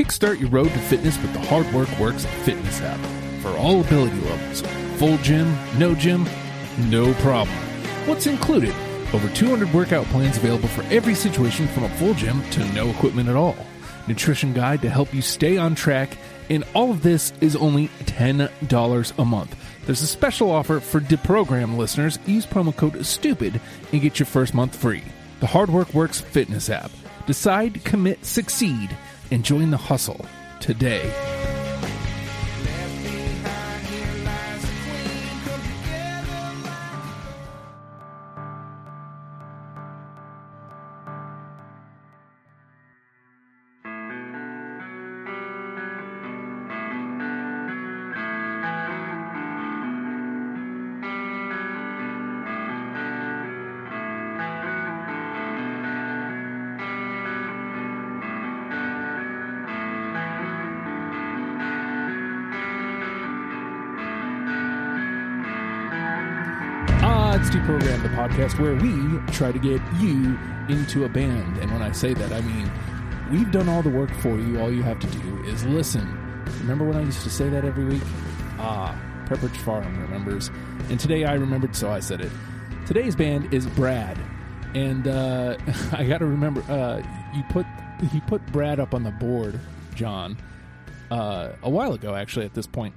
[0.00, 2.98] Kickstart your road to fitness with the Hard Work Works fitness app.
[3.42, 4.62] For all ability levels,
[4.98, 6.26] full gym, no gym,
[6.88, 7.54] no problem.
[8.06, 8.74] What's included?
[9.12, 13.28] Over 200 workout plans available for every situation from a full gym to no equipment
[13.28, 13.54] at all.
[14.06, 16.16] Nutrition guide to help you stay on track,
[16.48, 19.54] and all of this is only $10 a month.
[19.84, 22.18] There's a special offer for deprogram listeners.
[22.24, 23.60] Use promo code STUPID
[23.92, 25.02] and get your first month free.
[25.40, 26.90] The Hard Work Works fitness app.
[27.26, 28.96] Decide, commit, succeed,
[29.30, 30.24] and join the hustle
[30.60, 31.49] today.
[68.60, 71.58] Where we try to get you into a band.
[71.58, 72.70] And when I say that, I mean
[73.30, 74.60] we've done all the work for you.
[74.60, 76.06] All you have to do is listen.
[76.60, 78.02] Remember when I used to say that every week?
[78.58, 80.50] Ah, Pepperidge Farm remembers.
[80.88, 82.30] And today I remembered, so I said it.
[82.86, 84.18] Today's band is Brad.
[84.74, 85.56] And uh,
[85.92, 87.02] I got to remember, uh,
[87.34, 87.66] you put
[88.10, 89.60] he put Brad up on the board,
[89.94, 90.38] John,
[91.10, 92.94] uh, a while ago, actually, at this point.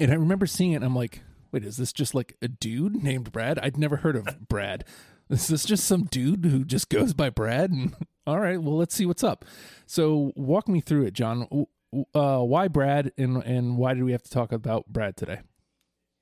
[0.00, 3.32] And I remember seeing it, I'm like, wait, is this just like a dude named
[3.32, 3.58] Brad?
[3.58, 4.84] I'd never heard of Brad.
[5.28, 7.70] Is this just some dude who just goes by Brad?
[7.70, 7.94] And
[8.26, 9.44] all right, well, let's see what's up.
[9.86, 11.66] So, walk me through it, John.
[12.14, 15.40] Uh, why Brad, and and why did we have to talk about Brad today?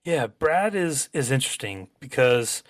[0.05, 2.63] Yeah, Brad is is interesting because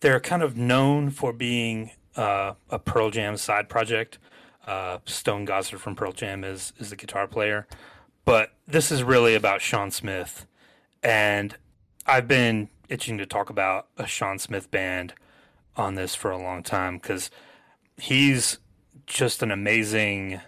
[0.00, 4.18] they're kind of known for being uh, a Pearl Jam side project.
[4.66, 7.66] Uh, Stone Gossard from Pearl Jam is is the guitar player,
[8.24, 10.46] but this is really about Shawn Smith,
[11.02, 11.56] and
[12.06, 15.14] I've been itching to talk about a Shawn Smith band
[15.76, 17.30] on this for a long time because
[17.96, 18.58] he's
[19.06, 20.40] just an amazing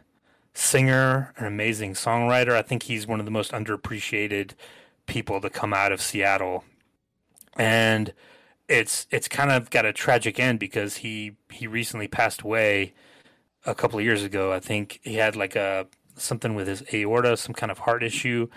[0.54, 2.52] singer, an amazing songwriter.
[2.52, 4.52] I think he's one of the most underappreciated
[5.06, 6.64] people to come out of Seattle.
[7.56, 8.12] And
[8.68, 12.92] it's it's kind of got a tragic end because he he recently passed away
[13.66, 14.52] a couple of years ago.
[14.52, 18.48] I think he had like a something with his aorta, some kind of heart issue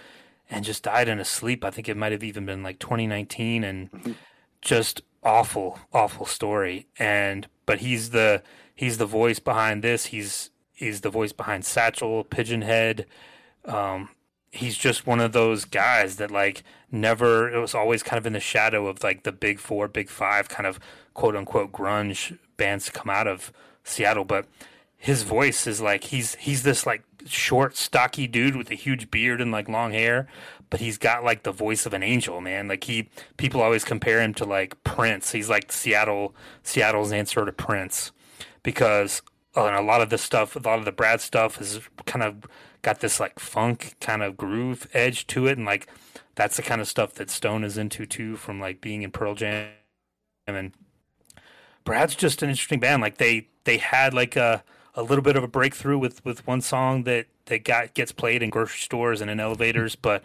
[0.52, 1.64] and just died in a sleep.
[1.64, 4.16] I think it might have even been like 2019 and
[4.62, 6.88] just awful, awful story.
[7.00, 8.44] And but he's the
[8.76, 10.08] he's the voice behind this.
[10.08, 13.06] He's he's the voice behind Satchel, Pigeonhed.
[13.66, 14.10] Um,
[14.52, 17.50] he's just one of those guys that like never.
[17.50, 20.50] It was always kind of in the shadow of like the big four, big five,
[20.50, 20.80] kind of
[21.14, 24.46] quote unquote grunge bands to come out of Seattle, but
[24.98, 29.42] his voice is like he's he's this like short, stocky dude with a huge beard
[29.42, 30.28] and like long hair,
[30.70, 32.68] but he's got like the voice of an angel, man.
[32.68, 35.32] Like he people always compare him to like Prince.
[35.32, 38.12] He's like Seattle Seattle's answer to Prince
[38.64, 39.22] because
[39.56, 42.46] uh, a lot of the stuff, a lot of the Brad stuff is kind of
[42.82, 45.88] got this like funk kind of groove edge to it, and like
[46.36, 49.36] that's the kind of stuff that Stone is into too, from like being in Pearl
[49.36, 49.70] Jam
[50.48, 50.72] and
[51.84, 53.02] Brad's just an interesting band.
[53.02, 54.64] Like they they had like a
[54.96, 58.44] a little bit of a breakthrough with with one song that that got gets played
[58.44, 60.24] in grocery stores and in elevators, but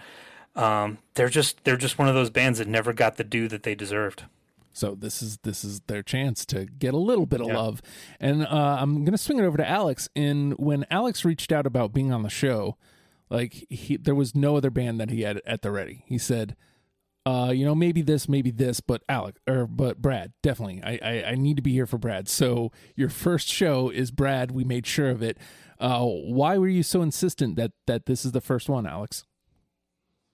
[0.55, 3.63] um, they're just they're just one of those bands that never got the due that
[3.63, 4.25] they deserved.
[4.73, 7.57] So this is this is their chance to get a little bit of yeah.
[7.57, 7.83] love,
[8.21, 10.09] and uh, I'm gonna swing it over to Alex.
[10.15, 12.77] And when Alex reached out about being on the show,
[13.31, 16.05] like he there was no other band that he had at the ready.
[16.07, 16.57] He said,
[17.27, 20.81] uh, you know, maybe this, maybe this, but Alec or but Brad, definitely.
[20.85, 22.29] I, I, I need to be here for Brad.
[22.29, 24.53] So your first show is Brad.
[24.53, 25.37] We made sure of it.
[25.81, 29.25] Uh, why were you so insistent that that this is the first one, Alex?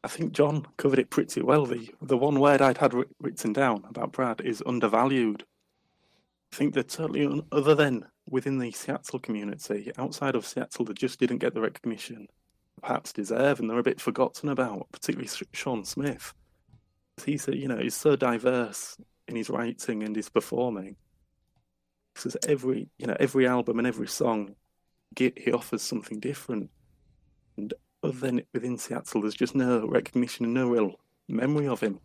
[0.05, 1.65] I think John covered it pretty well.
[1.65, 5.45] The the one word I'd had written down about Brad is undervalued.
[6.53, 10.93] I think that totally un- other than within the Seattle community, outside of Seattle, they
[10.93, 12.29] just didn't get the recognition
[12.83, 16.35] perhaps deserve, and they're a bit forgotten about, particularly Shawn Smith.
[17.25, 18.97] He's a, you know he's so diverse
[19.29, 20.97] in his writing and his performing.
[22.15, 24.55] Because every you know every album and every song,
[25.17, 26.71] he offers something different.
[27.57, 27.73] And
[28.03, 30.99] other than within Seattle, there's just no recognition and no real
[31.29, 32.01] memory of him.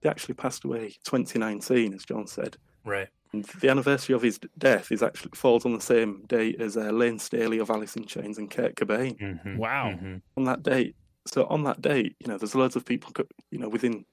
[0.00, 2.56] He actually passed away 2019, as John said.
[2.84, 3.08] Right.
[3.32, 6.90] And the anniversary of his death is actually falls on the same date as uh,
[6.90, 9.18] Layne Staley of Alice in Chains and Kurt Cobain.
[9.18, 9.56] Mm-hmm.
[9.56, 9.92] Wow.
[9.92, 10.16] Mm-hmm.
[10.36, 10.96] On that date,
[11.26, 13.12] so on that date, you know, there's loads of people,
[13.50, 14.04] you know, within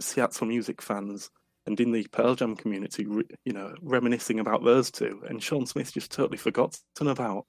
[0.00, 1.30] Seattle music fans
[1.66, 3.06] and in the Pearl Jam community,
[3.44, 7.44] you know, reminiscing about those two, and Shawn Smith just totally forgotten about.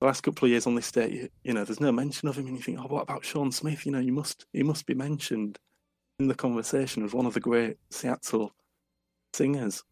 [0.00, 2.46] the last couple of years on this day, you know, there's no mention of him,
[2.46, 3.84] and you think, oh, what about Shawn Smith?
[3.84, 5.58] You know, you must he must be mentioned
[6.18, 8.52] in the conversation as one of the great Seattle
[9.34, 9.84] singers.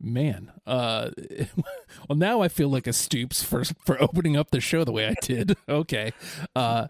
[0.00, 1.10] Man, uh,
[2.08, 5.06] well now I feel like a stoops for for opening up the show the way
[5.06, 5.56] I did.
[5.68, 6.12] okay,
[6.56, 6.88] uh,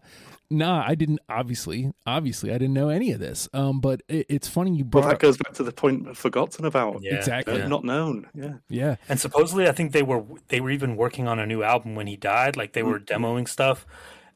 [0.52, 1.20] nah, I didn't.
[1.28, 3.48] Obviously, obviously, I didn't know any of this.
[3.52, 5.02] Um, but it, it's funny you brought.
[5.02, 7.02] Well, that up, goes back to the point forgotten about.
[7.02, 7.60] Yeah, Exactly.
[7.60, 8.28] Uh, Not known.
[8.34, 8.54] Yeah.
[8.68, 11.94] yeah, And supposedly, I think they were they were even working on a new album
[11.94, 12.56] when he died.
[12.56, 13.86] Like they were demoing stuff.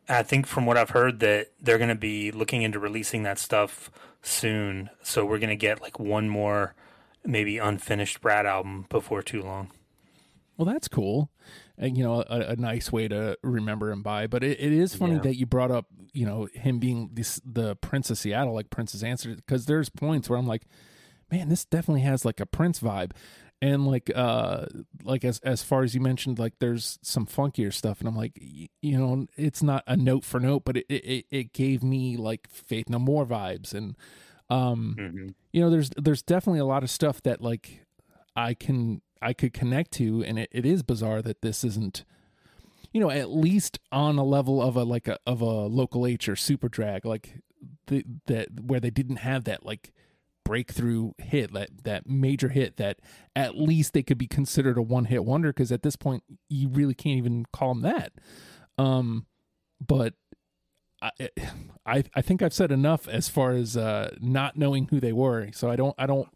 [0.08, 3.38] I think from what I've heard that they're going to be looking into releasing that
[3.38, 3.90] stuff
[4.22, 4.90] soon.
[5.02, 6.74] So we're going to get like one more
[7.24, 9.70] maybe unfinished Brad album before too long.
[10.56, 11.30] Well, that's cool.
[11.78, 14.26] And, you know, a, a nice way to remember him by.
[14.26, 15.20] But it, it is funny Yeah.
[15.22, 19.04] that you brought up, you know, him being this the Prince of Seattle, like Prince's
[19.04, 20.62] answer, because there's points where I'm like,
[21.30, 23.10] man, this definitely has like a Prince vibe.
[23.62, 24.66] And like, uh,
[25.02, 28.32] like as as far as you mentioned, like there's some funkier stuff, and I'm like,
[28.40, 32.18] y- you know, it's not a note for note, but it it, it gave me
[32.18, 33.96] like Faith No More vibes, and
[34.50, 35.28] um, Mm-hmm.
[35.52, 37.80] you know there's there's definitely a lot of stuff that like
[38.36, 42.04] i can i could connect to and it, it is bizarre that this isn't
[42.92, 46.28] you know at least on a level of a like a of a local h
[46.28, 47.40] or Superdrag like
[47.86, 49.92] the that where they didn't have that like
[50.44, 53.00] breakthrough hit that that major hit that
[53.34, 56.68] at least they could be considered a one hit wonder because at this point you
[56.68, 58.12] really can't even call them that
[58.78, 59.26] um
[59.84, 60.14] but
[61.02, 61.10] I,
[61.84, 65.50] I I think I've said enough as far as uh, not knowing who they were.
[65.52, 66.28] So I don't I don't.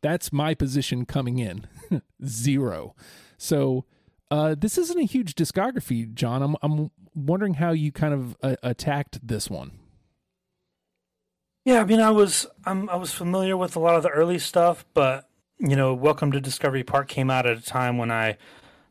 [0.00, 1.66] That's my position coming in,
[2.24, 2.94] zero.
[3.36, 3.84] So
[4.30, 6.42] uh, this isn't a huge discography, John.
[6.42, 9.72] I'm I'm wondering how you kind of uh, attacked this one.
[11.64, 14.38] Yeah, I mean, I was I'm, I was familiar with a lot of the early
[14.38, 15.28] stuff, but
[15.58, 18.36] you know, Welcome to Discovery Park came out at a time when I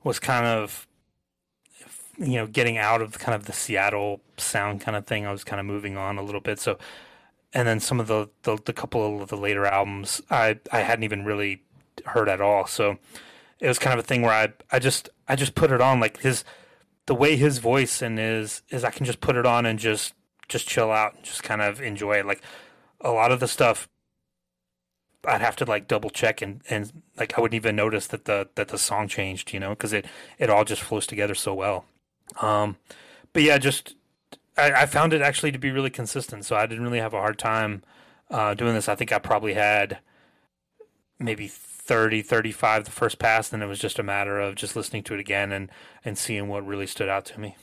[0.04, 0.88] was kind of
[2.18, 5.26] you know getting out of kind of the Seattle sound kind of thing.
[5.26, 6.60] I was kind of moving on a little bit.
[6.60, 6.78] So,
[7.54, 11.04] and then some of the the, the couple of the later albums I I hadn't
[11.04, 11.64] even really
[12.06, 12.68] heard at all.
[12.68, 12.98] So
[13.60, 16.00] it was kind of a thing where I I just I just put it on
[16.00, 16.44] like his
[17.06, 20.14] the way his voice and is is I can just put it on and just
[20.48, 22.26] just chill out and just kind of enjoy it.
[22.26, 22.42] Like
[23.02, 23.90] a lot of the stuff
[25.26, 28.50] I'd have to like double check and, and like I wouldn't even notice that the
[28.56, 30.06] that the song changed, you know, because it
[30.38, 31.86] it all just flows together so well.
[32.42, 32.78] Um,
[33.34, 33.96] but yeah, just
[34.58, 37.22] I, I found it actually to be really consistent, so I didn't really have a
[37.22, 37.84] hard time
[38.30, 38.90] uh, doing this.
[38.90, 40.00] I think I probably had
[41.20, 45.04] maybe 30, 35 the first pass, and it was just a matter of just listening
[45.04, 45.70] to it again and
[46.04, 47.56] and seeing what really stood out to me.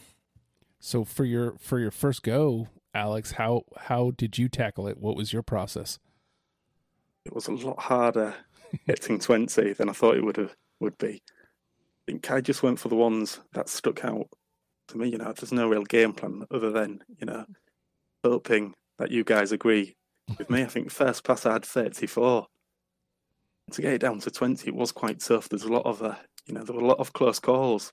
[0.81, 4.99] So for your for your first go, Alex, how how did you tackle it?
[4.99, 5.99] What was your process?
[7.25, 8.35] It was a lot harder
[8.87, 11.23] hitting 20 than I thought it would have, would be.
[11.27, 14.29] I think I just went for the ones that stuck out
[14.89, 15.09] to me.
[15.09, 17.45] You know, there's no real game plan other than, you know,
[18.23, 19.95] hoping that you guys agree
[20.39, 20.63] with me.
[20.63, 22.47] I think first pass I had 34.
[23.73, 25.49] To get it down to 20, it was quite tough.
[25.49, 26.17] There's a lot of, uh,
[26.47, 27.93] you know, there were a lot of close calls.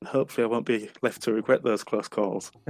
[0.00, 2.50] And hopefully, I won't be left to regret those close calls.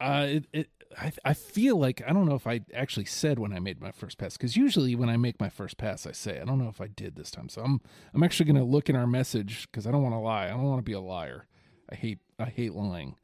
[0.00, 3.52] Uh, it, it I I feel like I don't know if I actually said when
[3.52, 6.40] I made my first pass because usually when I make my first pass I say
[6.40, 7.48] I don't know if I did this time.
[7.48, 7.80] So I'm
[8.14, 10.46] I'm actually gonna look in our message because I don't want to lie.
[10.46, 11.46] I don't want to be a liar.
[11.90, 13.16] I hate I hate lying.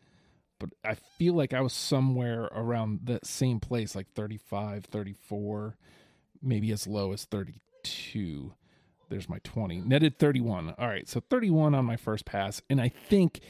[0.59, 5.77] But I feel like I was somewhere around that same place like 35 34
[6.43, 8.55] maybe as low as 32
[9.09, 12.89] there's my 20 netted 31 all right so 31 on my first pass and I
[12.89, 13.41] think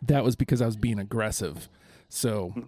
[0.00, 1.68] that was because I was being aggressive.
[2.08, 2.60] So, hmm.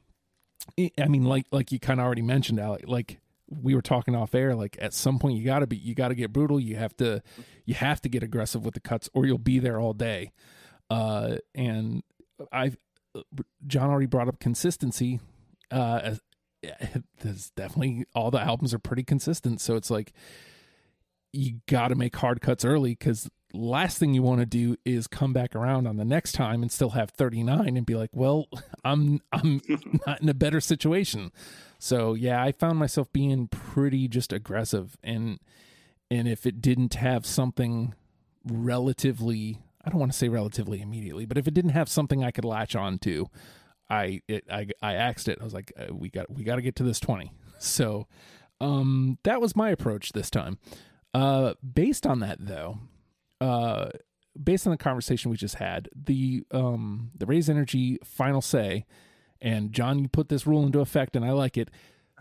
[0.79, 2.85] I mean, like like you kind of already mentioned, Alec.
[2.87, 4.55] Like we were talking off air.
[4.55, 6.59] Like at some point, you got to be, you got to get brutal.
[6.59, 7.23] You have to,
[7.65, 10.33] you have to get aggressive with the cuts, or you'll be there all day.
[10.91, 12.03] Uh, and
[12.53, 12.77] I've
[13.67, 15.21] John already brought up consistency.
[15.71, 16.21] Uh, as,
[17.21, 19.61] there's definitely all the albums are pretty consistent.
[19.61, 20.13] So it's like
[21.33, 25.07] you got to make hard cuts early because last thing you want to do is
[25.07, 28.49] come back around on the next time and still have 39 and be like well
[28.85, 29.61] i'm i'm
[30.07, 31.33] not in a better situation.
[31.79, 34.97] So yeah i found myself being pretty just aggressive.
[35.03, 35.39] And
[36.11, 37.95] and if it didn't have something
[38.47, 42.31] relatively i don't want to say relatively immediately but if it didn't have something i
[42.31, 43.27] could latch on to
[43.89, 45.39] i it i i axed it.
[45.41, 48.07] I was like uh, we got we got to get to this 20 so
[48.61, 50.59] um that was my approach this time.
[51.13, 52.81] Uh based on that though
[53.45, 53.91] uh,
[54.43, 58.87] based on the conversation we just had, the um, the raise energy final say,
[59.41, 61.71] and John, you put this rule into effect, and I like it.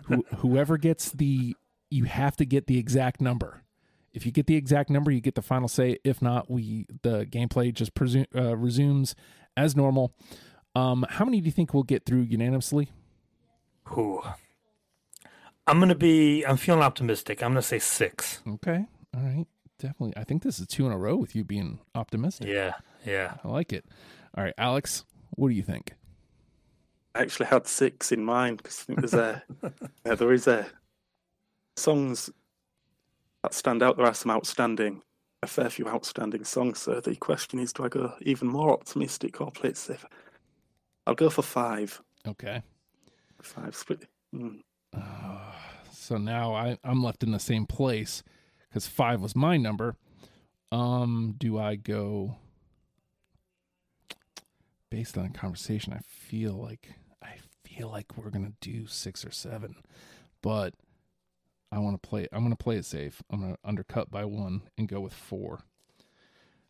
[0.05, 1.55] Who, whoever gets the,
[1.89, 3.63] you have to get the exact number.
[4.13, 5.97] If you get the exact number, you get the final say.
[6.03, 9.15] If not, we the gameplay just presume, uh, resumes
[9.55, 10.13] as normal.
[10.75, 12.91] Um, how many do you think we'll get through unanimously?
[13.97, 14.21] Ooh.
[15.65, 16.43] I'm gonna be.
[16.45, 17.41] I'm feeling optimistic.
[17.41, 18.41] I'm gonna say six.
[18.45, 19.47] Okay, all right,
[19.83, 20.13] definitely.
[20.15, 22.47] I think this is two in a row with you being optimistic.
[22.47, 22.73] Yeah,
[23.05, 23.35] yeah.
[23.43, 23.85] I like it.
[24.35, 25.93] All right, Alex, what do you think?
[27.13, 29.43] I actually had six in mind because I think there's a
[30.05, 30.65] yeah, there is a
[31.75, 32.29] songs
[33.43, 33.97] that stand out.
[33.97, 35.03] There are some outstanding,
[35.43, 36.79] a fair few outstanding songs.
[36.79, 40.05] So the question is, do I go even more optimistic or play it safe?
[41.05, 42.01] I'll go for five.
[42.25, 42.63] Okay.
[43.41, 44.07] Five split.
[44.33, 44.61] Mm.
[45.91, 48.23] So now I, I'm left in the same place
[48.73, 49.95] because five was my number.
[50.71, 52.37] Um, do I go
[54.89, 55.93] based on the conversation?
[55.93, 56.89] I feel like
[57.21, 59.75] I feel like we're gonna do six or seven,
[60.41, 60.73] but
[61.71, 62.27] I want to play.
[62.31, 63.21] I'm gonna play it safe.
[63.29, 65.59] I'm gonna undercut by one and go with four.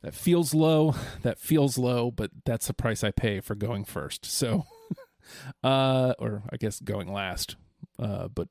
[0.02, 0.96] That feels low.
[1.22, 4.26] That feels low, but that's the price I pay for going first.
[4.26, 4.66] So,
[5.64, 7.56] uh, or I guess going last.
[7.98, 8.50] Uh, but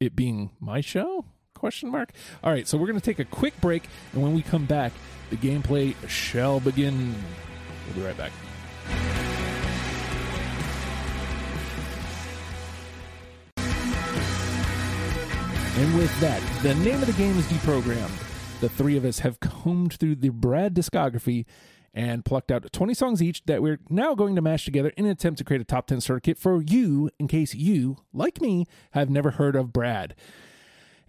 [0.00, 1.26] it being my show?
[1.58, 2.12] Question mark.
[2.44, 4.92] All right, so we're going to take a quick break, and when we come back,
[5.30, 7.14] the gameplay shall begin.
[7.86, 8.32] We'll be right back.
[15.78, 18.60] And with that, the name of the game is deprogrammed.
[18.60, 21.44] The three of us have combed through the Brad discography
[21.92, 25.10] and plucked out 20 songs each that we're now going to mash together in an
[25.10, 29.10] attempt to create a top 10 circuit for you in case you, like me, have
[29.10, 30.14] never heard of Brad.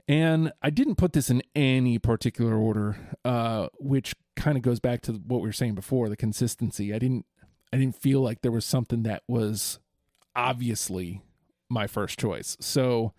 [0.10, 5.02] And I didn't put this in any particular order, uh, which kind of goes back
[5.02, 6.92] to what we were saying before, the consistency.
[6.92, 7.28] I didn't
[7.72, 9.78] I didn't feel like there was something that was
[10.36, 11.22] obviously
[11.70, 12.58] my first choice.
[12.60, 13.14] So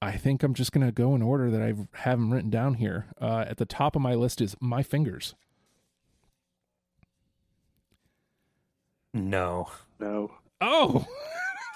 [0.00, 2.74] I think I'm just going to go in order that I have them written down
[2.74, 3.08] here.
[3.20, 5.34] Uh, at the top of my list is My Fingers.
[9.12, 9.68] No.
[10.00, 10.32] No.
[10.62, 11.06] Oh,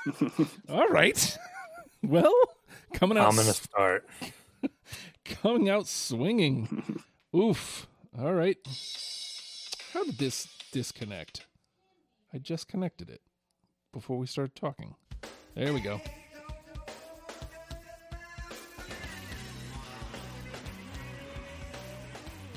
[0.70, 1.38] all right.
[2.04, 2.34] Well,
[2.92, 4.08] coming out, I'm gonna start.
[5.24, 7.02] coming out swinging.
[7.34, 7.86] Oof.
[8.18, 8.58] All right.
[9.92, 11.46] How did this disconnect?
[12.32, 13.20] I just connected it
[13.92, 14.94] before we started talking.
[15.54, 16.00] There we go.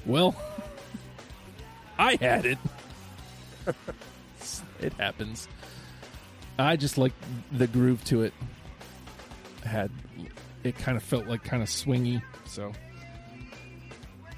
[0.05, 0.35] Well,
[1.97, 2.57] I had it.
[4.79, 5.47] it happens.
[6.59, 7.13] I just like
[7.51, 8.33] the groove to it.
[9.65, 9.91] Had
[10.63, 12.21] it kind of felt like kind of swingy.
[12.45, 12.71] So,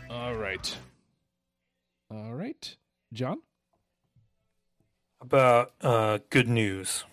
[0.10, 0.76] all right,
[2.10, 2.76] all right,
[3.14, 3.42] John.
[5.22, 7.04] About uh, good news.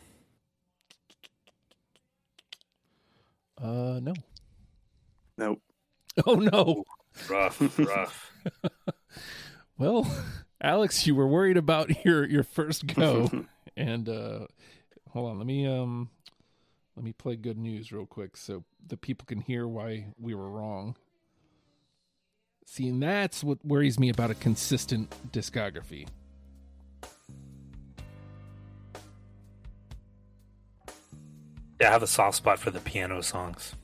[3.61, 4.14] Uh, no.
[5.38, 5.59] No.
[6.26, 6.85] Oh no.
[7.28, 8.30] Rough, rough.
[9.76, 10.09] Well,
[10.61, 13.28] Alex, you were worried about your your first go,
[13.76, 14.47] and uh,
[15.11, 16.11] hold on, let me um,
[16.97, 20.51] let me play good news real quick so the people can hear why we were
[20.51, 20.97] wrong.
[22.67, 26.07] See, and that's what worries me about a consistent discography.
[31.81, 33.75] Yeah, I have a soft spot for the piano songs.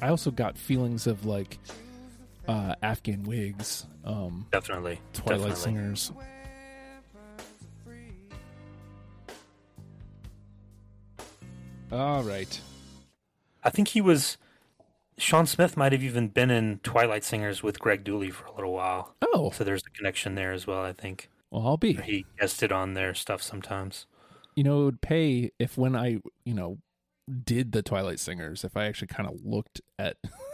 [0.00, 1.58] I also got feelings of like
[2.48, 5.00] uh, Afghan Whigs, um, Definitely.
[5.12, 5.54] Twilight definitely.
[5.56, 6.12] Singers.
[11.90, 12.60] All right.
[13.64, 14.36] I think he was.
[15.16, 18.72] Shawn Smith might have even been in Twilight Singers with Greg Dulli for a little
[18.72, 19.14] while.
[19.34, 21.28] Oh, So there's a connection there as well, I think.
[21.50, 21.94] well, I'll be.
[21.94, 24.06] He guested on their stuff sometimes.
[24.54, 26.78] You know, it would pay if when I, you know,
[27.44, 30.18] did the Twilight Singers, if I actually kind of looked at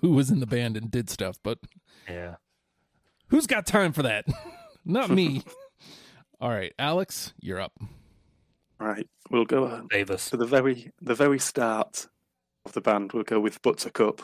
[0.00, 1.38] who was in the band and did stuff.
[1.42, 1.58] But
[2.08, 2.36] Yeah.
[3.28, 4.26] who's got time for that?
[4.84, 5.42] Not me.
[6.40, 7.78] All right, Alex, you're up.
[8.78, 9.06] Right.
[9.30, 10.30] We'll go uh, Davis.
[10.30, 12.08] to the very the very start
[12.64, 13.12] of the band.
[13.12, 14.22] We'll go with Buttercup.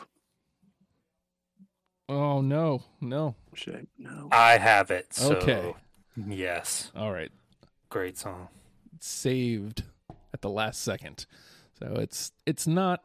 [2.09, 3.35] Oh no, no.
[3.53, 3.87] Shame.
[3.97, 4.29] No.
[4.31, 5.13] I have it.
[5.13, 5.75] So Okay.
[6.15, 6.91] Yes.
[6.95, 7.31] All right,
[7.89, 8.47] Great song.
[8.99, 9.83] saved
[10.33, 11.25] at the last second.
[11.77, 13.01] So it's it's not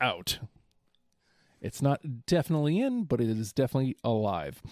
[0.00, 0.38] out.
[1.60, 4.62] It's not definitely in, but it is definitely alive.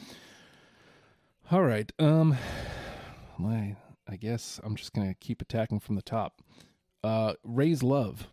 [1.50, 1.90] All right.
[1.98, 2.36] Um
[3.38, 3.76] my
[4.08, 6.40] I guess I'm just going to keep attacking from the top.
[7.04, 8.28] Uh Raise Love.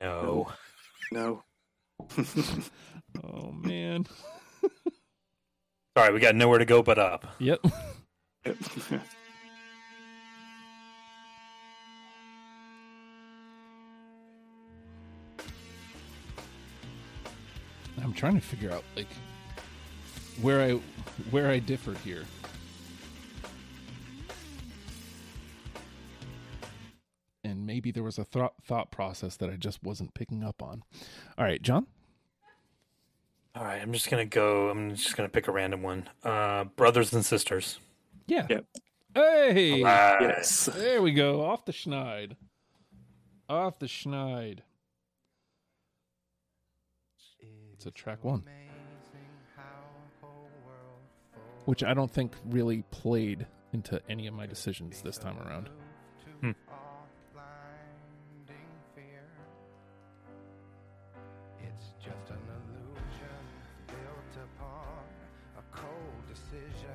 [0.00, 0.52] No.
[1.12, 1.42] No.
[3.24, 4.06] Oh man.
[5.96, 7.24] Sorry, we got nowhere to go but up.
[7.38, 7.64] Yep.
[18.06, 19.08] I'm trying to figure out like
[20.40, 20.74] where I
[21.32, 22.22] where I differed here.
[27.42, 30.84] And maybe there was a thought thought process that I just wasn't picking up on.
[31.36, 31.88] All right, John.
[33.56, 34.70] All right, I'm just gonna go.
[34.70, 36.08] I'm just gonna pick a random one.
[36.22, 37.80] Uh, brothers and sisters.
[38.28, 38.46] Yeah.
[38.48, 38.66] Yep.
[39.14, 39.82] Hey.
[39.82, 40.66] Uh, yes.
[40.66, 41.44] There we go.
[41.44, 42.36] Off the schneid.
[43.48, 44.60] Off the schneid.
[47.76, 48.42] It's a track one.
[51.66, 55.68] Which I don't think really played into any of my decisions this time around.
[56.40, 56.52] Hmm.
[61.60, 63.42] It's just an illusion
[63.88, 65.04] built upon
[65.58, 66.88] a cold decision.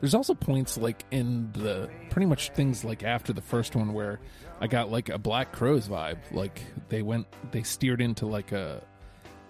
[0.00, 4.20] There's also points like in the pretty much things like after the first one where
[4.60, 6.18] I got like a Black Crowes vibe.
[6.32, 8.82] Like they went, they steered into like a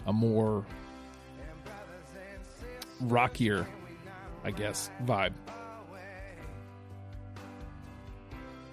[0.07, 0.65] a more
[3.01, 3.67] rockier,
[4.45, 5.33] I guess, vibe.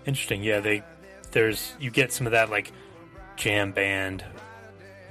[0.05, 0.41] Interesting.
[0.41, 0.83] Yeah, they
[1.31, 2.71] there's you get some of that like
[3.35, 4.23] jam band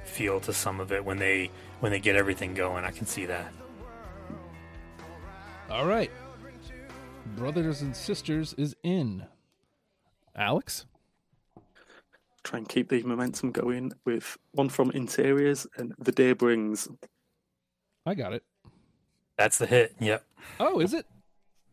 [0.05, 2.83] feel to some of it when they when they get everything going.
[2.83, 3.53] I can see that.
[5.69, 6.11] All right,
[7.35, 9.25] brothers and sisters is in.
[10.35, 10.85] Alex.
[12.47, 16.87] Try and keep the momentum going with one from Interiors and The Day Brings.
[18.05, 18.41] I got it.
[19.37, 19.93] That's the hit.
[19.99, 20.23] Yep.
[20.57, 21.05] Oh, is it?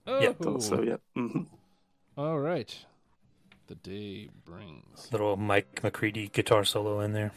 [0.05, 0.39] Oh, Yep.
[0.41, 0.97] Thought so, yeah.
[1.15, 1.43] hmm
[2.17, 2.77] all right.
[3.69, 5.13] The day brings.
[5.13, 7.31] Little Mike McCready guitar solo in there.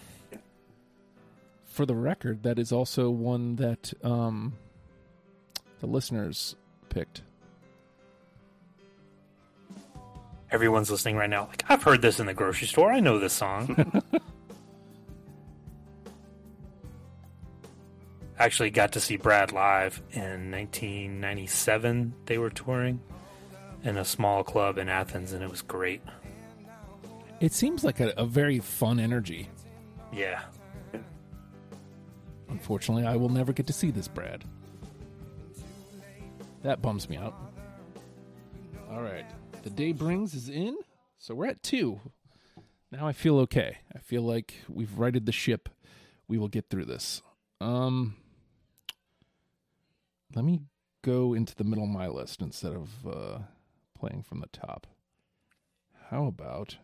[1.65, 4.53] For the record, that is also one that um,
[5.79, 6.55] the listeners
[6.89, 7.21] picked.
[10.49, 11.47] Everyone's listening right now.
[11.47, 12.91] Like I've heard this in the grocery store.
[12.91, 14.01] I know this song.
[18.39, 22.13] Actually, got to see Brad live in 1997.
[22.25, 23.01] They were touring
[23.83, 26.01] in a small club in Athens, and it was great.
[27.39, 29.49] It seems like a, a very fun energy.
[30.13, 30.41] Yeah.
[32.49, 34.43] Unfortunately, I will never get to see this, Brad.
[36.63, 37.35] That bums me out.
[38.91, 39.25] All right.
[39.67, 40.77] The day brings is in,
[41.17, 41.99] so we're at two.
[42.89, 43.79] Now I feel okay.
[43.93, 45.67] I feel like we've righted the ship.
[46.25, 47.21] We will get through this.
[47.59, 48.15] Um,
[50.33, 50.61] let me
[51.01, 53.39] go into the middle of my list instead of uh,
[53.93, 54.87] playing from the top.
[56.11, 56.77] How about?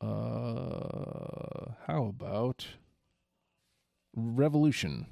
[0.00, 2.66] Uh, how about?
[4.16, 5.06] Revolution.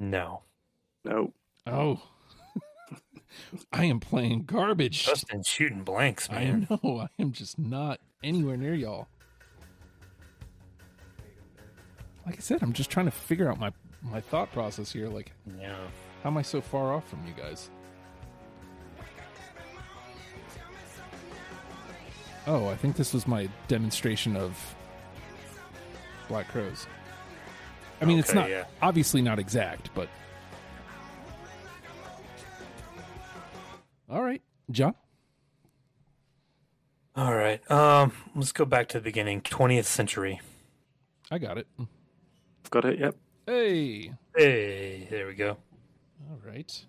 [0.00, 0.42] No.
[1.04, 1.32] No.
[1.64, 2.02] Oh.
[3.72, 5.04] I am playing garbage.
[5.04, 6.66] Justin shooting blanks, man.
[6.70, 7.00] I know.
[7.18, 9.08] I am just not anywhere near y'all.
[12.26, 15.08] Like I said, I'm just trying to figure out my my thought process here.
[15.08, 15.76] Like, Yeah.
[16.22, 17.70] how am I so far off from you guys?
[22.46, 24.56] Oh, I think this was my demonstration of
[26.28, 26.86] Black Crowes.
[28.00, 28.64] I mean, it's not yeah.
[28.80, 30.08] obviously not exact, but
[34.10, 34.94] all right, John.
[37.16, 37.68] All right.
[37.70, 39.40] Um, let's go back to the beginning.
[39.42, 40.40] 20th century.
[41.30, 41.66] I got it.
[41.78, 43.16] I've got it, yep.
[43.46, 45.56] Hey, Hey, there we go.
[46.30, 46.84] all right.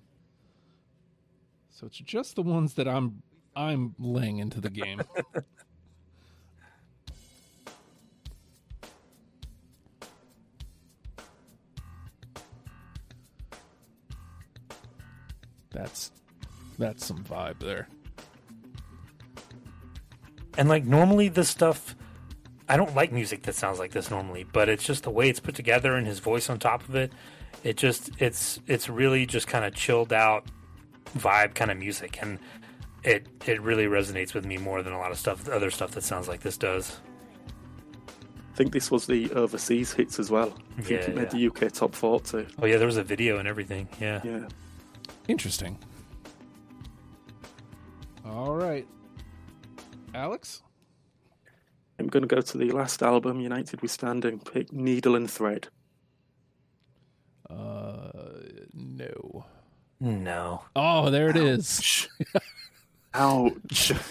[1.69, 3.23] So it's just the ones that I'm
[3.55, 5.01] I'm laying into the game.
[15.71, 16.11] that's
[16.81, 17.87] that's some vibe there.
[20.57, 21.95] And like normally this stuff
[22.67, 25.39] I don't like music that sounds like this normally, but it's just the way it's
[25.41, 27.11] put together and his voice on top of it.
[27.63, 30.45] It just it's it's really just kind of chilled out
[31.17, 32.39] vibe kind of music and
[33.03, 36.03] it it really resonates with me more than a lot of stuff other stuff that
[36.03, 36.99] sounds like this does.
[38.53, 40.57] I think this was the overseas hits as well.
[40.77, 42.47] I think Yeah, it made the UK top 40.
[42.61, 43.87] Oh yeah, there was a video and everything.
[43.99, 44.21] Yeah.
[44.23, 44.47] Yeah.
[45.27, 45.77] Interesting.
[48.31, 48.87] All right.
[50.15, 50.61] Alex?
[51.99, 55.29] I'm going to go to the last album, United We Stand, and pick Needle and
[55.29, 55.67] Thread.
[57.49, 58.11] Uh
[58.73, 59.45] no.
[59.99, 60.63] No.
[60.75, 62.07] Oh, there it is.
[63.13, 63.91] Ouch.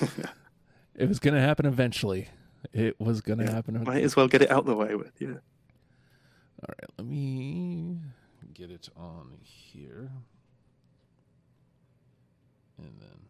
[0.96, 2.28] It was going to happen eventually.
[2.74, 3.82] It was going to happen.
[3.84, 5.28] Might as well get it out the way with, yeah.
[5.28, 7.96] All right, let me
[8.52, 10.10] get it on here.
[12.76, 13.29] And then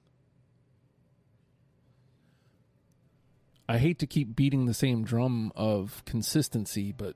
[3.71, 7.15] I hate to keep beating the same drum of consistency, but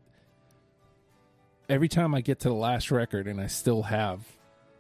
[1.69, 4.21] every time I get to the last record and I still have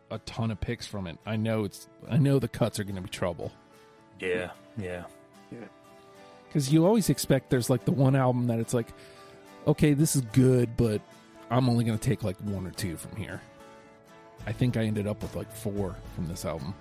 [0.08, 2.94] a ton of picks from it, I know it's I know the cuts are going
[2.94, 3.50] to be trouble.
[4.20, 5.02] Yeah, yeah.
[5.50, 5.64] yeah.
[6.46, 8.87] Because you always expect there's like the one album that it's like,
[9.66, 11.00] okay, this is good, but
[11.50, 13.40] I'm only going to take like one or two from here.
[14.46, 16.72] I think I ended up with like four from this album.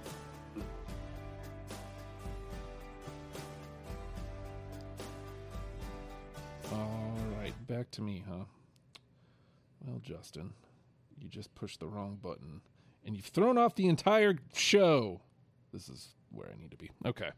[7.74, 8.44] Back to me, huh?
[9.84, 10.54] Well, Justin,
[11.18, 12.62] you just pushed the wrong button
[13.04, 15.22] and you've thrown off the entire show.
[15.72, 16.92] This is where I need to be.
[17.04, 17.30] Okay.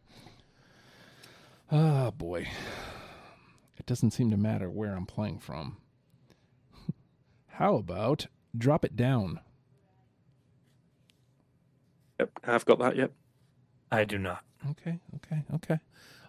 [1.71, 2.49] Ah, boy.
[3.77, 5.77] It doesn't seem to matter where I'm playing from.
[7.47, 9.39] How about drop it down?
[12.19, 12.97] Yep, I've got that.
[12.97, 13.13] Yep.
[13.89, 14.43] I do not.
[14.71, 15.79] Okay, okay, okay.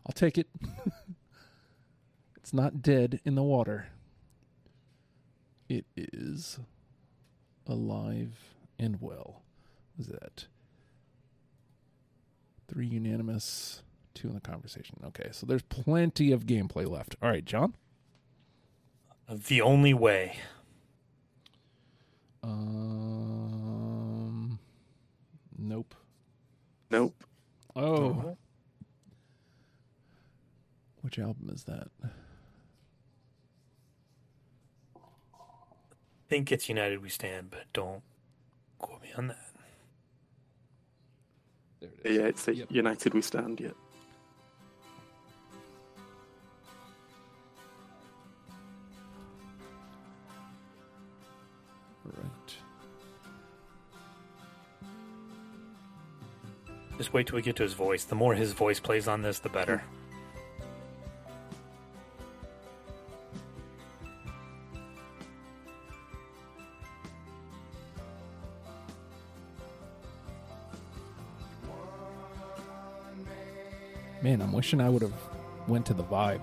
[0.06, 0.46] I'll take it.
[2.36, 3.88] it's not dead in the water.
[5.68, 6.58] It is
[7.66, 9.42] alive and well.
[9.96, 10.46] What is that?
[12.68, 13.82] Three unanimous,
[14.14, 14.98] two in the conversation.
[15.04, 17.16] Okay, so there's plenty of gameplay left.
[17.22, 17.74] All right, John.
[19.28, 20.38] The only way.
[22.42, 23.40] Um,
[25.58, 25.94] nope.
[26.90, 27.24] Nope.
[27.74, 28.36] Oh,
[31.02, 31.88] which album is that?
[36.28, 38.02] Think it's United We Stand, but don't
[38.78, 39.38] quote me on that.
[41.80, 42.16] There it is.
[42.16, 42.70] Yeah, it's the Yep.
[42.70, 43.60] United We Stand.
[43.60, 43.76] Yep.
[52.04, 52.56] Right.
[56.96, 58.04] Just wait till we get to his voice.
[58.04, 59.82] The more his voice plays on this, the better.
[74.56, 75.12] Wishing I would have
[75.68, 76.42] went to the vibe.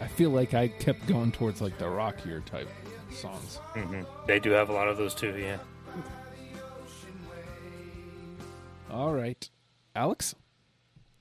[0.00, 2.68] I feel like I kept going towards like the rockier type
[3.12, 3.60] songs.
[3.72, 5.36] hmm They do have a lot of those too.
[5.38, 5.58] Yeah.
[8.90, 9.48] All right,
[9.94, 10.34] Alex.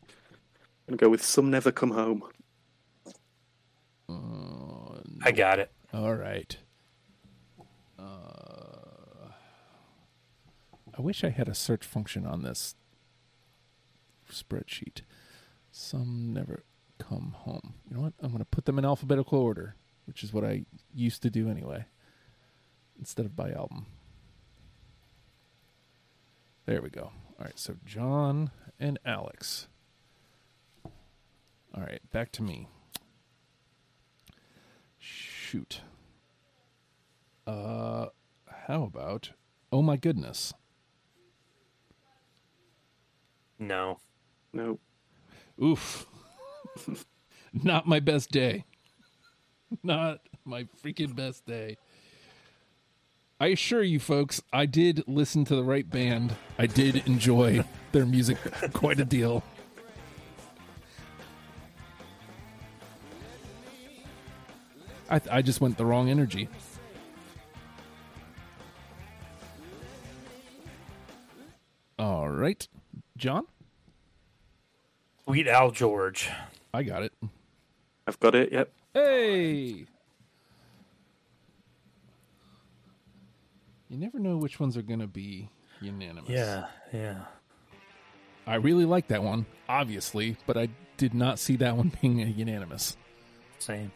[0.07, 2.23] I'm gonna go with Some Never Come Home.
[5.25, 5.71] I got it.
[5.91, 6.55] All right.
[7.97, 9.31] Uh,
[10.95, 12.75] I wish I had a search function on this
[14.31, 15.01] spreadsheet.
[15.71, 16.63] Some never
[16.99, 17.73] come home.
[17.89, 18.13] You know what?
[18.21, 21.49] I'm going to put them in alphabetical order, which is what I used to do
[21.49, 21.85] anyway,
[22.99, 23.87] instead of by album.
[26.67, 27.11] There we go.
[27.39, 29.67] All right, so John and Alex.
[31.73, 32.67] All right, back to me.
[35.55, 35.79] Shoot.
[37.47, 38.07] Uh,
[38.67, 39.31] how about?
[39.71, 40.53] Oh my goodness!
[43.57, 43.99] No.
[44.51, 44.79] No.
[45.63, 46.07] Oof.
[47.53, 48.65] Not my best day.
[49.83, 51.77] Not my freaking best day.
[53.39, 56.35] I assure you, folks, I did listen to the right band.
[56.59, 57.63] I did enjoy
[57.93, 58.39] their music
[58.73, 59.41] quite a deal.
[65.09, 66.49] I, I just went the wrong energy.
[71.97, 72.67] All right,
[73.17, 73.45] John,
[75.23, 76.29] Sweet Al George.
[76.73, 77.13] I got it.
[78.07, 78.51] I've got it.
[78.51, 78.71] Yep.
[78.93, 79.85] Hey!
[83.89, 85.47] You never know which ones are going to be
[85.79, 86.29] unanimous.
[86.29, 86.65] Yeah.
[86.91, 87.21] Yeah.
[88.45, 92.25] I really like that one, obviously, but I did not see that one being a
[92.25, 92.97] unanimous.
[93.59, 93.91] Same.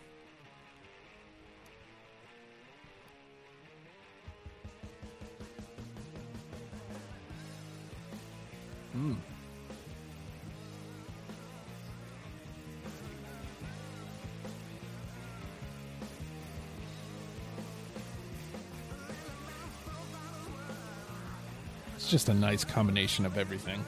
[21.96, 23.86] It's just a nice combination of everything.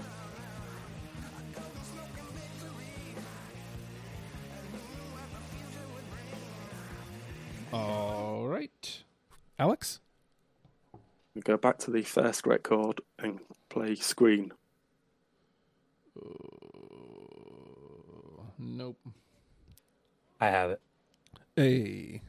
[7.74, 9.04] All right.
[9.60, 10.00] Alex?
[11.44, 14.54] Go back to the first record and play Screen.
[18.60, 18.98] Nope.
[20.42, 20.82] I have it.
[21.56, 22.22] Hey.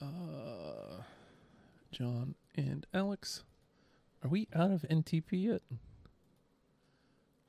[0.00, 1.02] Uh,
[1.90, 3.44] John and Alex,
[4.22, 5.62] are we out of NTP yet?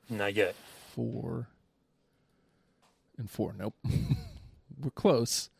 [0.08, 0.54] Not yet.
[0.94, 1.48] Four
[3.18, 3.54] and four.
[3.58, 3.74] Nope.
[4.80, 5.50] We're close.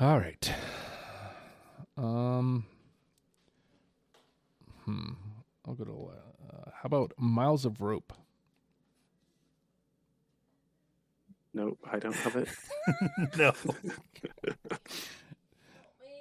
[0.00, 0.52] All right.
[1.98, 2.64] Um.
[4.86, 5.12] Hmm.
[5.66, 6.10] I'll go to.
[6.48, 8.12] Uh, how about miles of rope?
[11.58, 12.48] Nope, I don't have it.
[13.36, 13.52] no.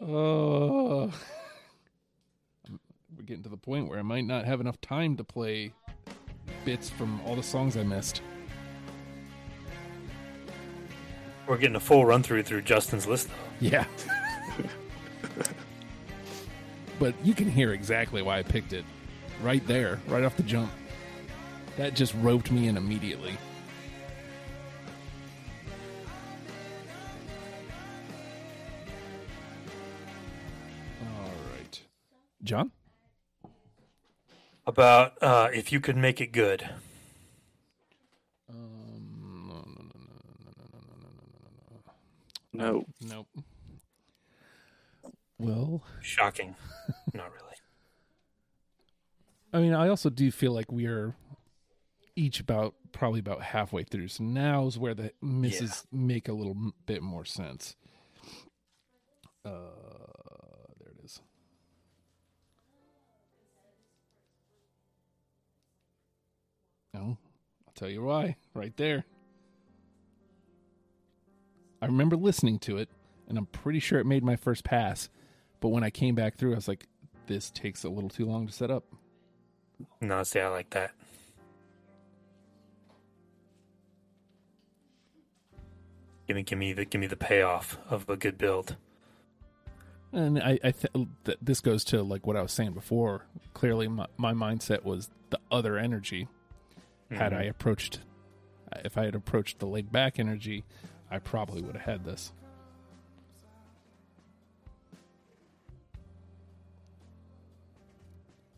[0.02, 1.13] Oh.
[3.15, 5.73] We're getting to the point where I might not have enough time to play
[6.65, 8.23] bits from all the songs I missed.
[11.45, 13.36] We're getting a full run through through Justin's list, though.
[13.60, 13.86] Yeah.
[17.00, 18.86] but you can hear exactly why I picked it.
[19.43, 20.71] Right there, right off the jump.
[21.78, 23.38] That just roped me in immediately.
[32.48, 32.72] John?
[34.66, 36.68] About uh, if you could make it good.
[42.54, 42.86] No.
[43.02, 43.28] Nope.
[45.38, 46.56] Well, shocking.
[47.14, 47.44] Not really.
[49.54, 51.16] I mean, I also do feel like we are
[52.16, 54.08] each about probably about halfway through.
[54.08, 56.00] So now is where the misses yeah.
[56.00, 57.76] make a little bit more sense.
[59.46, 59.77] Uh,
[66.98, 67.18] Oh,
[67.68, 68.38] I'll tell you why.
[68.54, 69.06] Right there.
[71.82, 72.90] I remember listening to it,
[73.28, 75.10] and I'm pretty sure it made my first pass.
[75.60, 76.88] But when I came back through, I was like,
[77.28, 78.84] "This takes a little too long to set up."
[80.02, 80.92] No, see, I like that.
[86.28, 88.76] Give me, give me the, give me the payoff of a good build.
[90.12, 93.26] And I, I th- th- this goes to like what I was saying before.
[93.54, 96.28] Clearly, my, my mindset was the other energy.
[97.12, 97.41] Had mm-hmm.
[97.41, 98.00] I approached,
[98.84, 100.65] if I had approached the laid back energy,
[101.10, 102.34] I probably would have had this.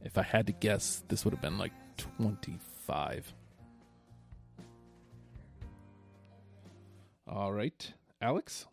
[0.02, 3.34] If I had to guess, this would have been like 25.
[7.28, 8.66] All right, Alex?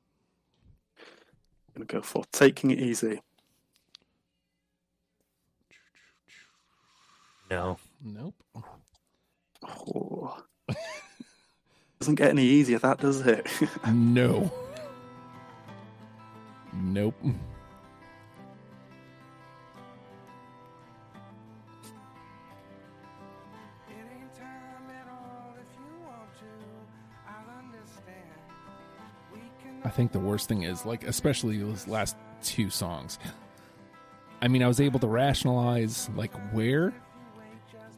[0.98, 3.20] I'm gonna go for taking it easy.
[7.50, 8.34] No, Nope.
[9.64, 10.36] Oh.
[12.00, 13.46] Doesn't get any easier, that does it?
[13.86, 14.52] No.
[16.72, 17.14] Nope.
[17.24, 17.30] It
[23.90, 26.46] ain't time at all if you want to.
[27.26, 28.40] I'll understand.
[29.32, 33.18] We can I think the worst thing is, like, especially those last two songs.
[34.42, 36.92] I mean, I was able to rationalize, like, where,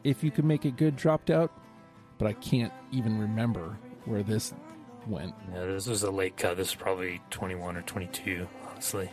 [0.03, 1.51] if you could make it good, dropped out,
[2.17, 4.53] but I can't even remember where this
[5.07, 5.33] went.
[5.51, 6.57] no, this was a late cut.
[6.57, 9.09] This is probably 21 or 22, honestly.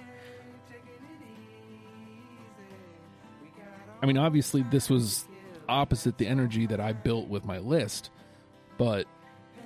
[4.03, 5.27] I mean, obviously, this was
[5.69, 8.11] opposite the energy that I built with my list,
[8.79, 9.07] but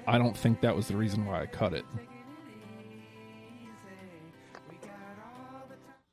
[0.06, 1.84] I don't think that was the reason why I cut it.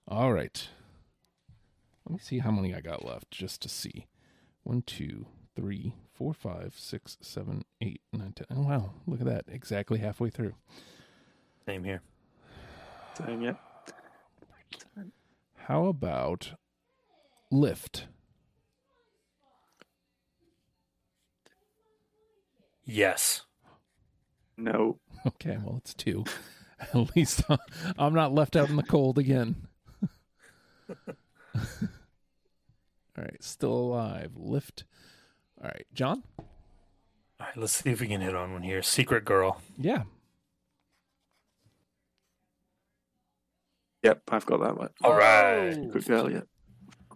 [0.07, 0.67] All right.
[2.05, 4.07] Let me see how many I got left just to see.
[4.67, 8.47] One, two, three, four, five, six, seven, eight, nine, ten.
[8.51, 8.91] Oh, wow.
[9.05, 9.45] Look at that.
[9.49, 10.55] Exactly halfway through.
[11.65, 12.01] Same here.
[13.17, 13.53] Same, yeah.
[15.55, 16.55] How about
[17.49, 18.07] Lift?
[22.83, 23.43] Yes.
[24.57, 24.99] No.
[25.25, 26.25] Okay, well, it's two.
[26.81, 27.55] At least uh,
[27.97, 29.67] I'm not left out in the cold again.
[33.17, 34.31] All right, still alive.
[34.35, 34.83] Lift.
[35.61, 36.23] All right, John?
[36.37, 36.45] All
[37.47, 38.81] right, let's see if we can hit on one here.
[38.83, 39.61] Secret Girl.
[39.77, 40.03] Yeah.
[44.03, 44.89] Yep, I've got that one.
[45.03, 45.75] All right.
[45.91, 46.41] Good girl, yeah.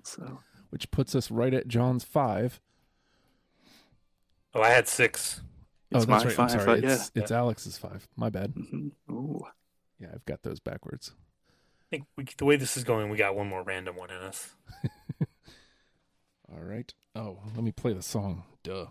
[0.04, 0.40] So
[0.72, 2.60] Which puts us right at John's five.
[4.54, 5.42] Oh, I had six.
[5.92, 6.34] it's oh, my that's right.
[6.34, 6.82] five, I'm sorry.
[6.82, 6.96] but yeah.
[6.96, 8.08] It's, it's Alex's five.
[8.16, 8.54] My bad.
[8.54, 9.42] hmm Ooh.
[10.00, 11.14] Yeah, I've got those backwards.
[11.82, 14.18] I think we, the way this is going, we got one more random one in
[14.18, 14.56] us.
[16.54, 16.94] All right.
[17.16, 18.44] Oh, let me play the song.
[18.64, 18.88] Duh.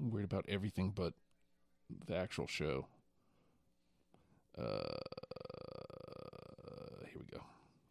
[0.00, 1.12] Worried about everything but
[2.06, 2.86] the actual show.
[4.58, 4.62] Uh,
[7.06, 7.42] here we go.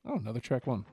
[0.06, 0.86] Oh, another track one.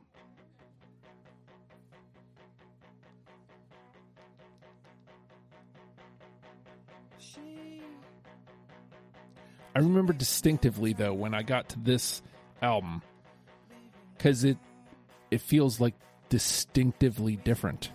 [9.75, 12.21] I remember distinctively though when I got to this
[12.61, 13.01] album
[14.19, 14.59] cuz it
[15.31, 15.95] it feels like
[16.29, 17.91] distinctively different.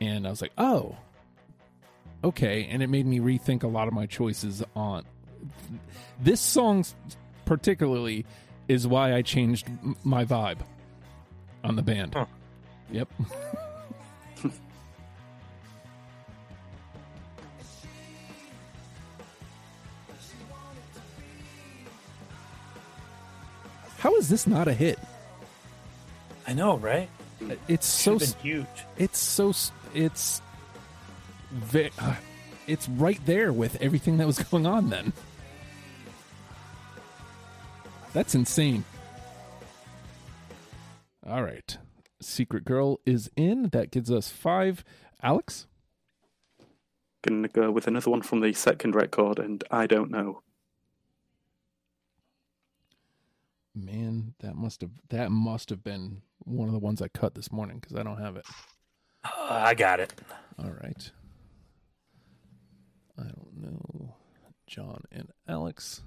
[0.00, 0.96] And I was like, "Oh.
[2.24, 5.04] Okay." And it made me rethink a lot of my choices on
[6.20, 6.84] this song
[7.44, 8.24] particularly
[8.68, 9.68] is why I changed
[10.04, 10.60] my vibe
[11.64, 12.14] on the band.
[12.14, 12.26] Huh.
[12.90, 13.08] Yep.
[23.98, 24.98] How is this not a hit?
[26.46, 27.08] I know, right?
[27.68, 28.66] It's so Should've been huge.
[28.98, 29.52] it's so
[29.94, 30.40] it's
[31.50, 32.14] ve- uh,
[32.66, 35.12] it's right there with everything that was going on then.
[38.12, 38.84] That's insane.
[41.26, 41.76] All right.
[42.20, 43.70] Secret Girl is in.
[43.70, 44.84] That gives us 5.
[45.22, 45.66] Alex?
[47.22, 50.42] Gonna go with another one from the second record, and I don't know.
[53.74, 57.50] Man, that must have that must have been one of the ones I cut this
[57.52, 58.46] morning cuz I don't have it.
[59.24, 60.12] Uh, I got it.
[60.58, 61.10] All right.
[63.18, 64.16] I don't know.
[64.66, 66.02] John and Alex.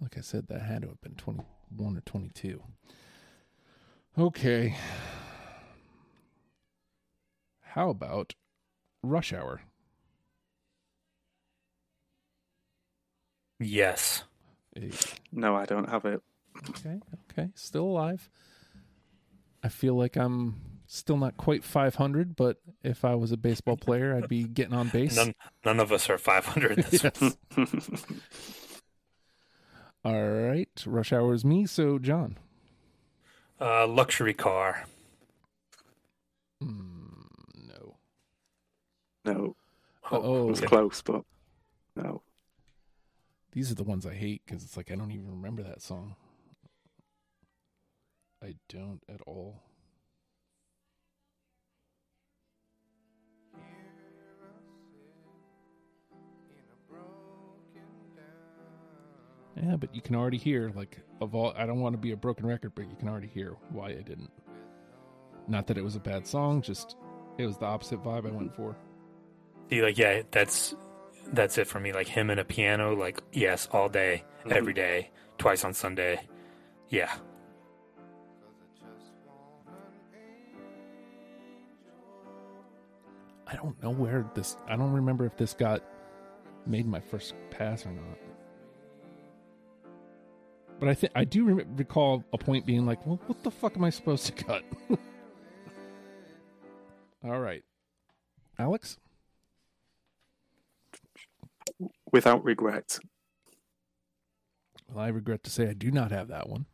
[0.00, 2.62] Like I said, that had to have been 21 or 22.
[4.18, 4.76] Okay.
[7.60, 8.34] How about
[9.02, 9.62] Rush Hour?
[13.58, 14.24] Yes.
[14.76, 14.90] Eh,
[15.32, 16.22] No, I don't have it.
[16.70, 17.50] Okay, okay.
[17.54, 18.28] Still alive.
[19.62, 24.14] I feel like I'm still not quite 500, but if I was a baseball player,
[24.16, 25.16] I'd be getting on base.
[25.16, 27.36] None none of us are 500 this Yes.
[30.04, 30.68] All right.
[30.86, 31.66] Rush hour is me.
[31.66, 32.36] So, John.
[33.60, 34.84] uh, luxury car.
[36.62, 37.26] Mm,
[37.68, 37.96] no.
[39.24, 39.56] No,
[40.12, 41.22] Oh, it was close, but
[41.96, 42.22] no.
[43.50, 46.14] these are the ones I hate because it's like I don't even remember that song.
[48.46, 49.60] I don't at all.
[59.60, 61.54] Yeah, but you can already hear like of all.
[61.56, 64.02] I don't want to be a broken record, but you can already hear why I
[64.02, 64.30] didn't.
[65.48, 66.96] Not that it was a bad song, just
[67.38, 68.76] it was the opposite vibe I went for.
[69.70, 70.76] See, like, yeah, that's
[71.32, 71.92] that's it for me.
[71.92, 74.52] Like him and a piano, like yes, all day, mm-hmm.
[74.52, 76.20] every day, twice on Sunday.
[76.90, 77.12] Yeah,
[83.46, 84.56] I don't know where this.
[84.66, 85.82] I don't remember if this got
[86.66, 88.18] made my first pass or not.
[90.80, 93.76] But I think I do re- recall a point being like, "Well, what the fuck
[93.76, 94.62] am I supposed to cut?"
[97.24, 97.62] All right,
[98.58, 98.98] Alex.
[102.12, 102.98] Without regret.
[104.88, 106.66] Well, I regret to say I do not have that one.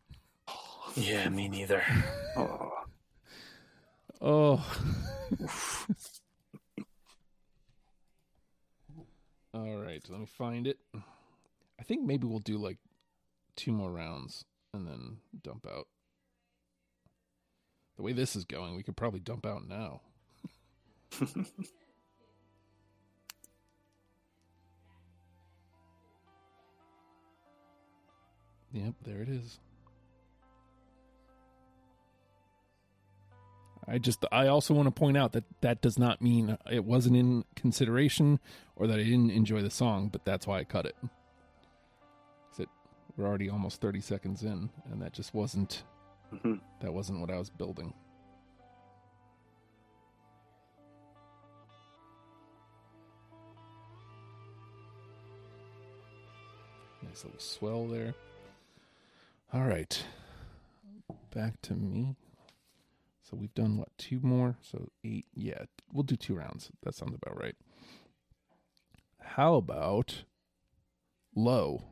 [0.95, 1.83] yeah, me neither.
[2.35, 2.71] Oh,
[4.21, 4.65] Oh.
[9.53, 10.79] All right, let me find it.
[11.79, 12.77] I think maybe we'll do like
[13.55, 15.87] two more rounds and then dump out.
[17.97, 20.01] The way this is going, we could probably dump out now.
[28.73, 29.59] Yep, there it is.
[33.87, 37.17] I just I also want to point out that that does not mean it wasn't
[37.17, 38.39] in consideration
[38.75, 40.95] or that I didn't enjoy the song, but that's why I cut it.
[42.57, 42.69] it
[43.17, 45.83] we're already almost 30 seconds in and that just wasn't
[46.33, 46.61] Mhm.
[46.79, 47.93] that wasn't what I was building.
[57.01, 58.13] Nice little swell there.
[59.53, 60.03] All right.
[61.33, 62.15] Back to me.
[63.33, 64.57] So we've done what, two more?
[64.61, 65.25] So eight.
[65.33, 66.69] Yeah, we'll do two rounds.
[66.83, 67.55] That sounds about right.
[69.19, 70.25] How about
[71.35, 71.83] low?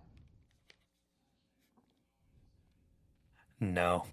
[3.60, 4.06] No.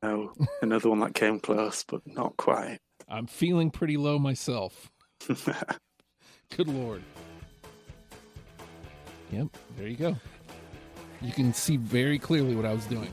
[0.00, 0.32] no.
[0.62, 2.78] Another one that came close, but not quite.
[3.08, 4.88] I'm feeling pretty low myself.
[5.26, 7.02] Good lord.
[9.32, 10.16] Yep, there you go.
[11.22, 13.12] You can see very clearly what I was doing.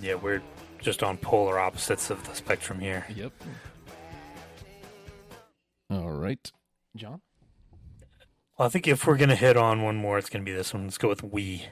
[0.00, 0.42] Yeah, we're
[0.80, 3.06] just on polar opposites of the spectrum here.
[3.14, 3.32] Yep.
[5.90, 6.20] All right.
[6.20, 6.52] right,
[6.96, 7.20] John.
[8.58, 10.84] Well, I think if we're gonna hit on one more, it's gonna be this one.
[10.84, 11.66] Let's go with we.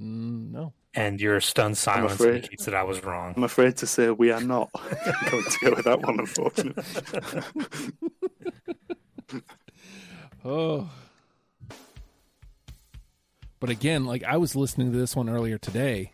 [0.00, 0.72] Mm, no.
[0.94, 2.36] And your stunned silence afraid.
[2.36, 3.34] indicates that I was wrong.
[3.36, 4.70] I'm afraid to say we are not
[5.30, 6.84] going to go with that one, unfortunately.
[10.44, 10.88] Oh.
[13.64, 16.12] But again, like I was listening to this one earlier today,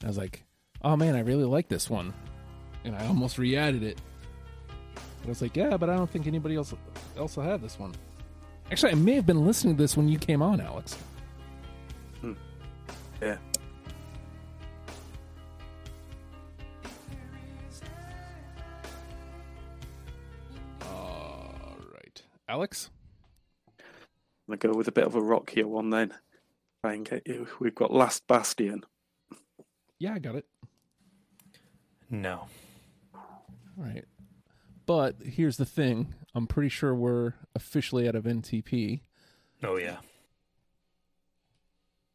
[0.00, 0.44] and I was like,
[0.82, 2.12] "Oh man, I really like this one,"
[2.84, 3.98] and I almost re-added it.
[4.94, 6.74] But I was like, "Yeah, but I don't think anybody else
[7.16, 7.94] else will have this one."
[8.70, 10.98] Actually, I may have been listening to this when you came on, Alex.
[12.20, 12.34] Hmm.
[13.22, 13.38] yeah.
[20.82, 22.90] All right, Alex.
[23.78, 23.84] I'm
[24.48, 26.12] going to go with a bit of a rockier one then.
[26.82, 27.46] Try and get you.
[27.58, 28.84] We've got Last Bastion.
[29.98, 30.46] Yeah, I got it.
[32.08, 32.46] No.
[33.14, 33.22] All
[33.76, 34.04] right.
[34.86, 39.00] But here's the thing: I'm pretty sure we're officially out of NTP,
[39.62, 39.98] Oh yeah.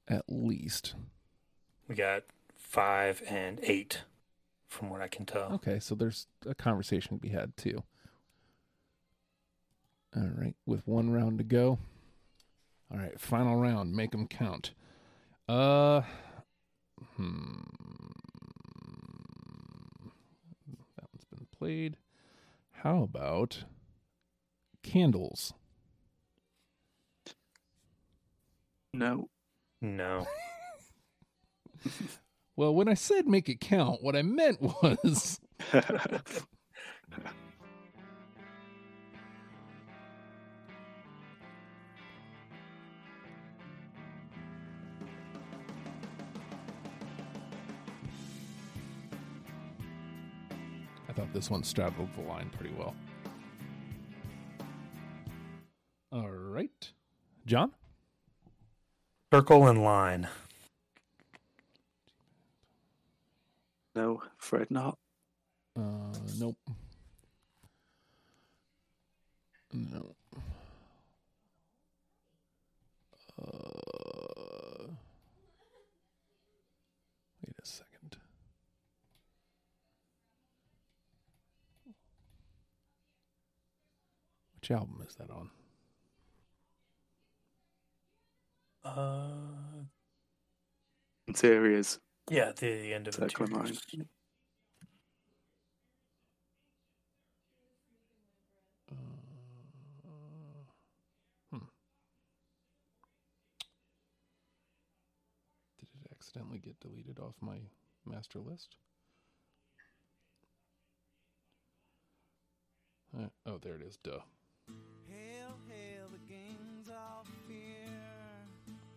[0.07, 0.95] at least.
[1.87, 2.23] We got
[2.57, 4.01] five and eight,
[4.67, 5.53] from what I can tell.
[5.53, 7.83] Okay, so there's a conversation to be had too.
[10.17, 11.77] All right, with one round to go.
[12.91, 13.93] All right, final round.
[13.93, 14.71] Make them count.
[15.49, 16.01] Uh,
[17.15, 17.61] hmm.
[20.95, 21.97] That one's been played.
[22.71, 23.63] How about
[24.83, 25.53] candles?
[28.93, 29.29] No.
[29.81, 30.25] No.
[32.57, 35.41] Well, when I said make it count, what I meant was
[51.15, 52.93] thought this one straddled the line pretty well.
[56.11, 56.91] All right.
[57.45, 57.71] John?
[59.33, 60.27] Circle and line.
[63.95, 64.97] no, afraid not.
[65.77, 66.57] Uh, nope.
[69.73, 70.15] No.
[73.41, 74.87] Uh,
[77.45, 78.17] wait a second.
[84.65, 85.51] Which album is that on?
[88.83, 89.85] Uh,
[91.27, 91.99] Interiors.
[92.31, 93.77] yeah, the, the end of the Circle line.
[98.91, 98.95] Uh,
[101.51, 101.57] hmm.
[105.79, 107.59] Did it accidentally get deleted off my
[108.03, 108.77] master list?
[113.15, 113.97] Uh, oh, there it is.
[113.97, 114.21] Duh.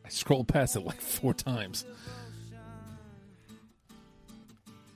[0.09, 1.84] I scrolled past it like four times.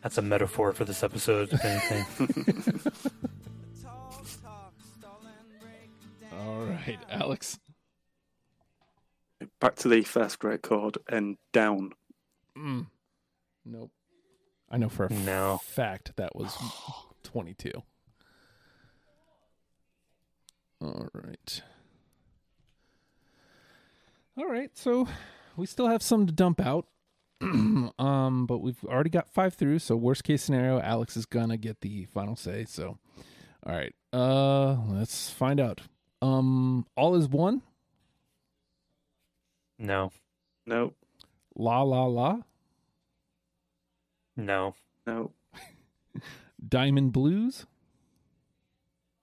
[0.02, 2.78] That's a metaphor for this episode, if anything.
[3.82, 6.40] Talk, talk, stall and break down.
[6.40, 7.58] All right, Alex.
[9.60, 11.90] Back to the first record and down.
[12.56, 12.86] Mm.
[13.66, 13.90] Nope.
[14.70, 15.60] I know for a No.
[15.62, 16.56] fact that was
[17.22, 17.70] 22.
[20.80, 21.62] All right.
[24.37, 24.70] All right.
[24.74, 25.09] So
[25.57, 26.87] we still have some to dump out.
[27.43, 29.80] um, but we've already got five through.
[29.80, 32.64] So worst case scenario, Alex is gonna get the final say.
[32.64, 32.99] So,
[33.66, 33.95] all right.
[34.12, 35.80] Uh, let's find out.
[36.20, 37.62] Um, all is one.
[39.78, 40.12] no.
[40.64, 40.95] No,
[41.57, 42.39] La la la.
[44.37, 44.76] No.
[45.07, 45.33] no,
[46.68, 47.66] Diamond Blues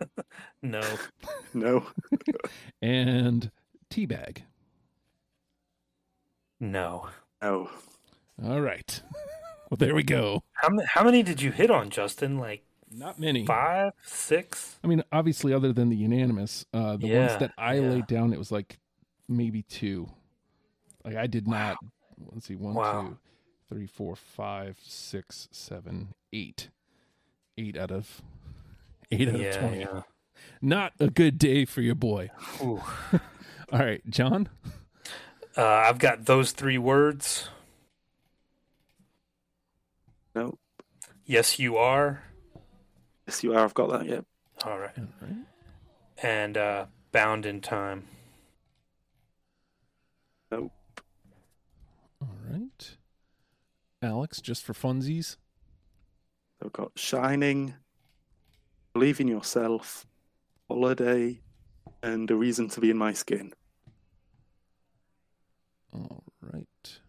[0.62, 0.82] No.
[1.54, 1.86] no,
[2.82, 3.52] and
[3.90, 4.40] Teabag.
[6.60, 7.08] No.
[7.42, 7.70] Oh.
[8.44, 9.02] All right.
[9.70, 10.44] well, there we go.
[10.54, 12.38] How, ma- how many did you hit on, Justin?
[12.38, 13.46] Like Not many.
[13.46, 14.78] five, six?
[14.84, 17.90] I mean, obviously, other than the unanimous, uh, the Yeah, ones that I yeah.
[17.90, 18.78] laid down, it was like
[19.28, 20.10] maybe two.
[21.06, 21.78] Like I did not.
[22.34, 23.02] Let's see, one, Wow.
[23.02, 23.18] two,
[23.70, 26.70] three, four, five, six, seven, eight.
[27.58, 28.22] Eight out of
[29.12, 29.80] eight out of twenty.
[29.80, 30.02] yeah.
[30.62, 32.30] Not a good day for your boy.
[32.62, 32.80] All
[33.72, 34.48] right, John.
[35.58, 37.50] Uh, I've got those three words.
[40.36, 40.58] No.
[41.26, 42.24] Yes, you are.
[43.28, 43.64] Yes, you are.
[43.64, 44.06] I've got that.
[44.06, 44.22] Yeah.
[44.64, 44.98] All right.
[44.98, 45.36] All right.
[46.22, 48.08] And uh, bound in time.
[50.52, 50.72] No.
[52.22, 52.98] All right.
[54.02, 55.38] Alex, just for funsies.
[56.64, 57.74] I've got Shining,
[58.94, 60.06] Believe in Yourself,
[60.70, 61.42] Holiday,
[62.04, 63.54] and A Reason to Be in My Skin.
[65.94, 67.00] All right.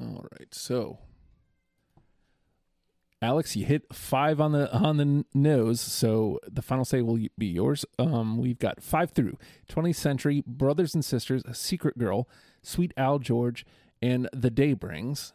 [0.00, 0.54] All right.
[0.54, 0.98] So,
[3.22, 5.80] Alex, you hit five on the on the nose.
[5.80, 7.84] So the final say will be yours.
[7.98, 9.38] Um, we've got five through
[9.70, 12.28] 20th Century, Brothers and Sisters, a Secret Girl,
[12.62, 13.64] Sweet Al George,
[14.02, 15.32] and The Day Brings.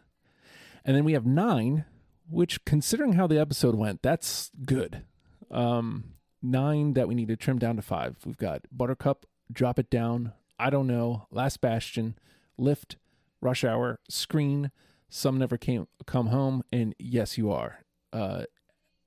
[0.86, 1.86] And then we have nine,
[2.30, 5.04] which, considering how the episode went, that's good.
[5.50, 8.18] Um, nine that we need to trim down to five.
[8.26, 12.16] We've got Buttercup, Drop It Down, I Don't Know, Last Bastion,
[12.58, 12.98] Lift,
[13.42, 14.72] Rush Hour, Screen,
[15.10, 17.80] Some Never Came Come Home, and Yes You Are.
[18.14, 18.44] Uh,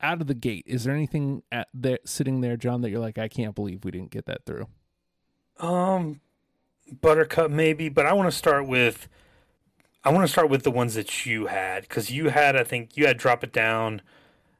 [0.01, 3.18] out of the gate, is there anything at there sitting there, John, that you're like,
[3.18, 4.66] I can't believe we didn't get that through?
[5.59, 6.20] Um,
[7.01, 9.09] Buttercup maybe, but I want to start with.
[10.07, 12.95] I want to start with the ones that you had because you had, I think,
[12.95, 14.03] you had Drop It Down,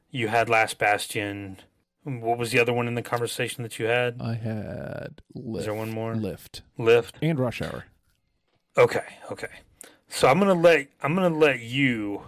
[0.09, 1.59] you had Last Bastion.
[2.05, 4.21] What was the other one in the conversation that you had?
[4.21, 6.15] I had lift, Is there one more?
[6.15, 7.17] lift Lift.
[7.21, 7.85] and rush hour.
[8.77, 9.47] Okay, okay.
[10.07, 12.21] So I'm gonna let I'm gonna let you,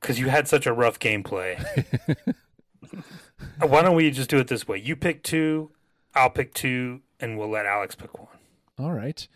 [0.00, 1.58] because you had such a rough gameplay.
[3.60, 4.78] Why don't we just do it this way?
[4.78, 5.70] You pick two,
[6.14, 8.28] I'll pick two, and we'll let Alex pick one.
[8.78, 9.26] All right.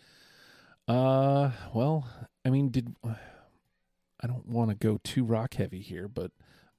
[0.87, 2.07] Uh, well,
[2.45, 6.31] I mean, did I don't want to go too rock heavy here, but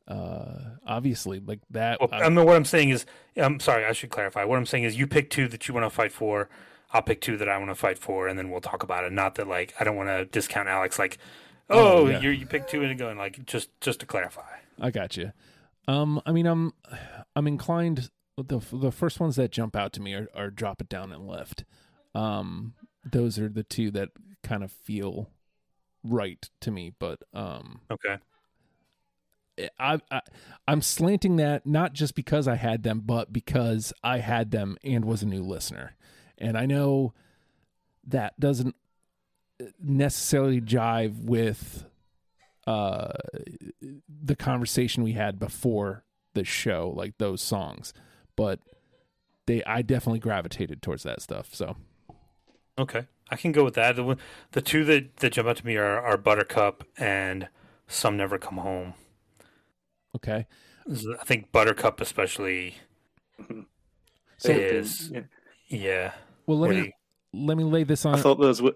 [0.08, 2.00] uh, obviously, like that.
[2.00, 3.04] Well, I- I mean, what I'm saying is,
[3.36, 4.44] I'm sorry, I should clarify.
[4.44, 6.48] What I'm saying is, you pick two that you want to fight for.
[6.92, 9.12] I'll pick two that I want to fight for, and then we'll talk about it.
[9.12, 10.98] Not that like I don't want to discount Alex.
[10.98, 11.18] Like,
[11.70, 12.20] Oh, oh, yeah.
[12.20, 14.56] you you pick two and going like just just to clarify.
[14.80, 15.32] I got you.
[15.86, 16.72] Um, I mean, I'm
[17.36, 18.10] I'm inclined.
[18.38, 21.26] The the first ones that jump out to me are, are drop it down and
[21.26, 21.64] lift.
[22.14, 22.72] Um,
[23.04, 24.08] those are the two that
[24.42, 25.28] kind of feel
[26.02, 26.92] right to me.
[26.98, 28.16] But um, Okay.
[29.78, 30.20] I, I
[30.66, 35.04] I'm slanting that not just because I had them, but because I had them and
[35.04, 35.96] was a new listener,
[36.36, 37.14] and I know
[38.06, 38.74] that doesn't
[39.82, 41.84] necessarily jive with
[42.66, 43.12] uh
[44.08, 46.04] the conversation we had before
[46.34, 47.92] the show, like those songs,
[48.36, 48.60] but
[49.46, 51.54] they I definitely gravitated towards that stuff.
[51.54, 51.76] So
[52.78, 53.96] Okay, I can go with that.
[53.96, 54.16] The,
[54.52, 57.48] the two that, that jump out to me are, are Buttercup and
[57.88, 58.94] Some Never Come Home.
[60.16, 60.46] Okay,
[60.90, 62.74] I think Buttercup especially
[64.38, 65.20] so is Yeah.
[65.68, 66.12] yeah.
[66.46, 66.94] well let me really-
[67.34, 68.74] let me lay this on I thought those would.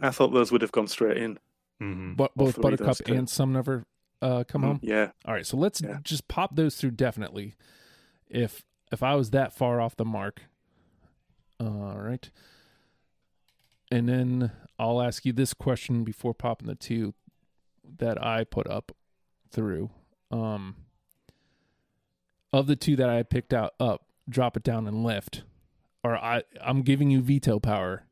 [0.00, 1.38] I thought those would have gone straight in.
[1.80, 2.16] mhm.
[2.16, 3.84] bo- both Buttercup and some never
[4.20, 4.80] uh, come home.
[4.82, 5.98] Yeah, All right, so let's Yeah.
[6.02, 7.54] just pop those through definitely.
[8.28, 10.42] If if I was that far off the mark.
[11.60, 12.28] All right.
[13.92, 17.14] And then I'll ask you this question before popping the two
[17.98, 18.92] that I put up
[19.52, 19.90] through.
[20.30, 20.76] Um
[22.52, 25.42] of the two that I picked out up, drop it down and lift.
[26.02, 28.06] Or I I'm giving you veto power.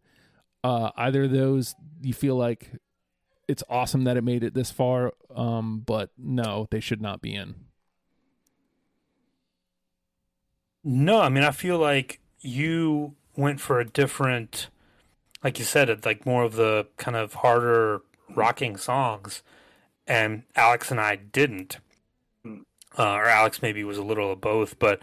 [0.65, 2.73] Uh either of those you feel like
[3.49, 7.35] it's awesome that it made it this far, um, but no, they should not be
[7.35, 7.55] in.
[10.85, 14.69] No, I mean I feel like you went for a different,
[15.45, 18.03] like you said, it like more of the kind of harder
[18.35, 19.43] rocking songs,
[20.07, 21.79] and Alex and I didn't.
[22.99, 25.01] Uh, or Alex maybe was a little of both, but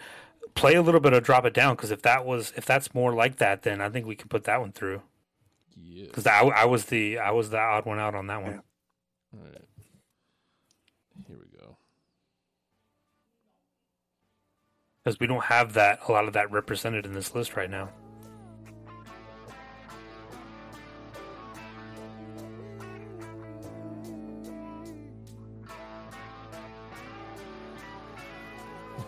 [0.55, 3.13] play a little bit of drop it down because if that was if that's more
[3.13, 5.01] like that, then I think we can put that one through
[5.81, 6.05] Yeah.
[6.07, 8.51] because I, I was the I was the odd one out on that one.
[8.51, 8.59] Yeah.
[9.39, 9.61] All right.
[11.27, 11.77] Here we go.
[15.03, 17.89] because we don't have that a lot of that represented in this list right now.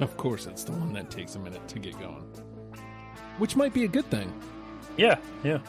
[0.08, 2.24] Of course, it's the one that takes a minute to get going,
[3.38, 4.34] which might be a good thing.
[4.98, 5.60] Yeah, yeah.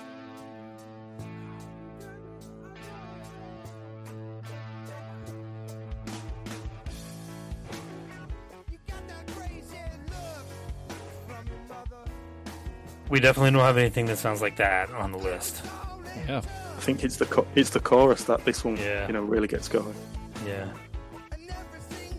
[8.70, 9.76] You got that crazy
[10.08, 10.46] look
[11.26, 12.10] from your mother.
[13.10, 15.62] We definitely don't have anything that sounds like that on the list.
[16.28, 16.38] Yeah.
[16.38, 19.06] I think it's the cho- it's the chorus that this one Yeah.
[19.06, 19.94] you know really gets going.
[20.46, 20.68] Yeah.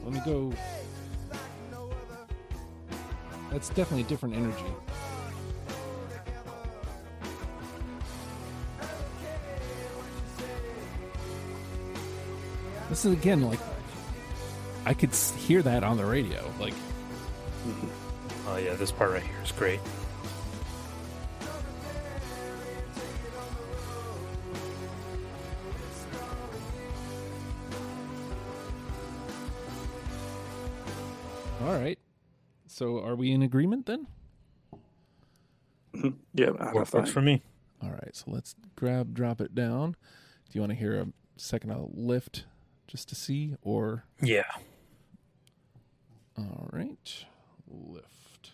[0.03, 0.53] Let me go.
[3.54, 4.66] That's definitely a different energy.
[12.89, 13.60] This is again like
[14.88, 16.51] I could hear that on the radio.
[16.60, 16.74] Like
[18.47, 19.80] Oh yeah, this part right here is great.
[32.74, 34.07] So are we in agreement then?
[36.34, 37.07] Yeah, I Works that.
[37.07, 37.43] for me.
[37.84, 38.09] All right.
[38.15, 39.91] So let's grab, drop it down.
[39.91, 41.07] Do you want to hear a
[41.38, 42.45] second I'll lift
[42.88, 44.49] just to see or Yeah.
[46.36, 47.26] all right.
[47.69, 48.53] Lift.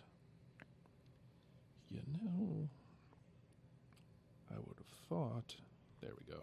[1.90, 2.68] You know,
[4.52, 5.56] I would have thought.
[6.02, 6.42] There we go.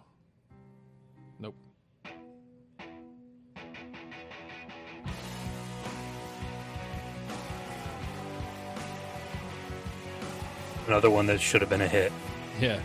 [10.87, 12.13] Another one that should have been a hit.
[12.61, 12.81] Yeah.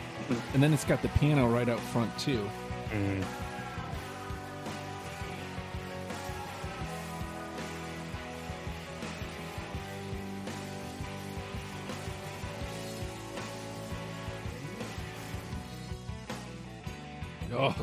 [0.54, 2.50] And then it's got the piano right out front too.
[2.92, 3.24] Mm.
[17.54, 17.76] Oh,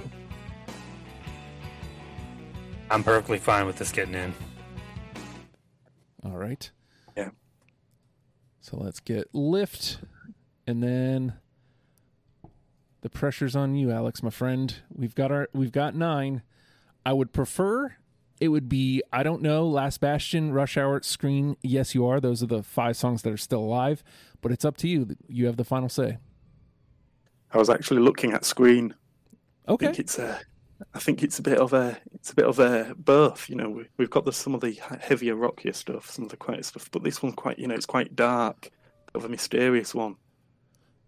[2.90, 4.34] I'm perfectly fine with this getting in.
[6.24, 6.70] all right.
[8.68, 9.98] So let's get lift,
[10.66, 11.32] and then
[13.00, 14.74] the pressure's on you, Alex, my friend.
[14.94, 16.42] We've got our we've got nine.
[17.06, 17.94] I would prefer
[18.42, 21.56] it would be I don't know, Last Bastion, Rush Hour, Screen.
[21.62, 22.20] Yes, you are.
[22.20, 24.04] Those are the five songs that are still alive.
[24.42, 25.16] But it's up to you.
[25.28, 26.18] You have the final say.
[27.50, 28.94] I was actually looking at screen.
[29.66, 29.86] I Okay.
[29.86, 30.40] think it's a,
[30.94, 33.48] I think it's a bit of a, it's a bit of a both.
[33.48, 36.36] You know, we, we've got the some of the heavier, rockier stuff, some of the
[36.36, 39.94] quiet stuff, but this one's quite, you know, it's quite dark, bit of a mysterious
[39.94, 40.16] one.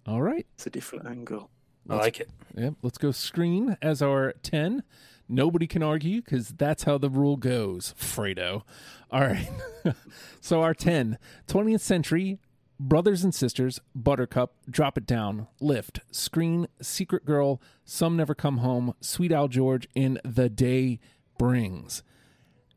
[0.07, 0.47] All right.
[0.55, 1.51] It's a different angle.
[1.89, 2.31] I like it.
[2.57, 2.75] Yep.
[2.83, 4.83] Let's go screen as our 10.
[5.29, 8.63] Nobody can argue because that's how the rule goes, Fredo.
[9.11, 9.49] All right.
[10.41, 12.39] so our 10, 20th century,
[12.81, 18.95] brothers and sisters, Buttercup, Drop It Down, Lift, Screen, Secret Girl, Some Never Come Home,
[19.01, 20.99] Sweet Al George, and The Day
[21.39, 22.03] Brings.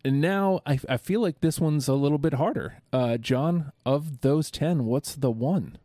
[0.04, 2.82] And now I, I feel like this one's a little bit harder.
[2.92, 5.78] Uh, John, of those 10, what's the one?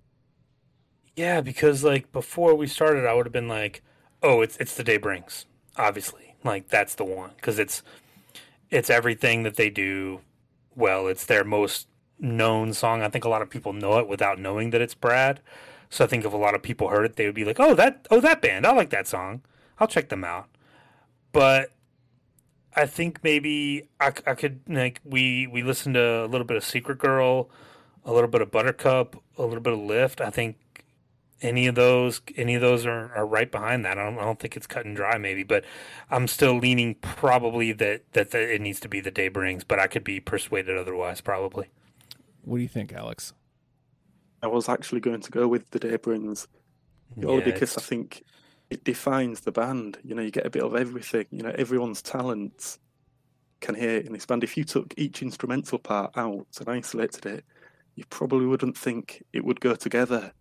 [1.14, 3.82] Yeah, because like before we started, I would have been like,
[4.22, 5.46] "Oh, it's it's the day brings."
[5.76, 7.82] Obviously, like that's the one because it's
[8.70, 10.20] it's everything that they do
[10.76, 11.08] well.
[11.08, 11.88] It's their most
[12.18, 13.02] known song.
[13.02, 15.40] I think a lot of people know it without knowing that it's Brad.
[15.90, 17.74] So I think if a lot of people heard it, they would be like, "Oh,
[17.74, 19.42] that oh that band, I like that song.
[19.78, 20.48] I'll check them out."
[21.32, 21.72] But
[22.76, 26.64] I think maybe I, I could like we we listened to a little bit of
[26.64, 27.50] Secret Girl,
[28.04, 30.20] a little bit of Buttercup, a little bit of Lift.
[30.20, 30.56] I think
[31.40, 33.98] any of those any of those are, are right behind that.
[33.98, 35.64] I don't, I don't think it's cut and dry maybe, but
[36.10, 39.78] I'm still leaning probably that that the, it needs to be the day brings, but
[39.78, 41.68] I could be persuaded otherwise probably.
[42.48, 43.34] What do you think, Alex?
[44.42, 46.48] I was actually going to go with the day brings,
[47.22, 48.22] only Yeah, because I think
[48.70, 49.98] it defines the band.
[50.02, 51.26] You know, you get a bit of everything.
[51.30, 52.78] You know, everyone's talents
[53.60, 54.44] can hear it in this band.
[54.44, 57.44] If you took each instrumental part out and isolated it,
[57.96, 60.32] you probably wouldn't think it would go together,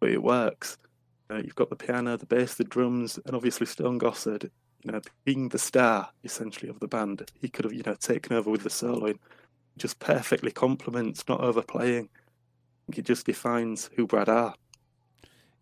[0.00, 0.78] but it works.
[1.30, 4.50] Uh, you've got the piano, the bass, the drums, and obviously Stone Gossard.
[4.82, 8.36] You know, being the star essentially of the band, he could have you know taken
[8.36, 9.18] over with the soloing.
[9.76, 12.08] Just perfectly complements, not overplaying.
[12.94, 14.54] It just defines who Brad are.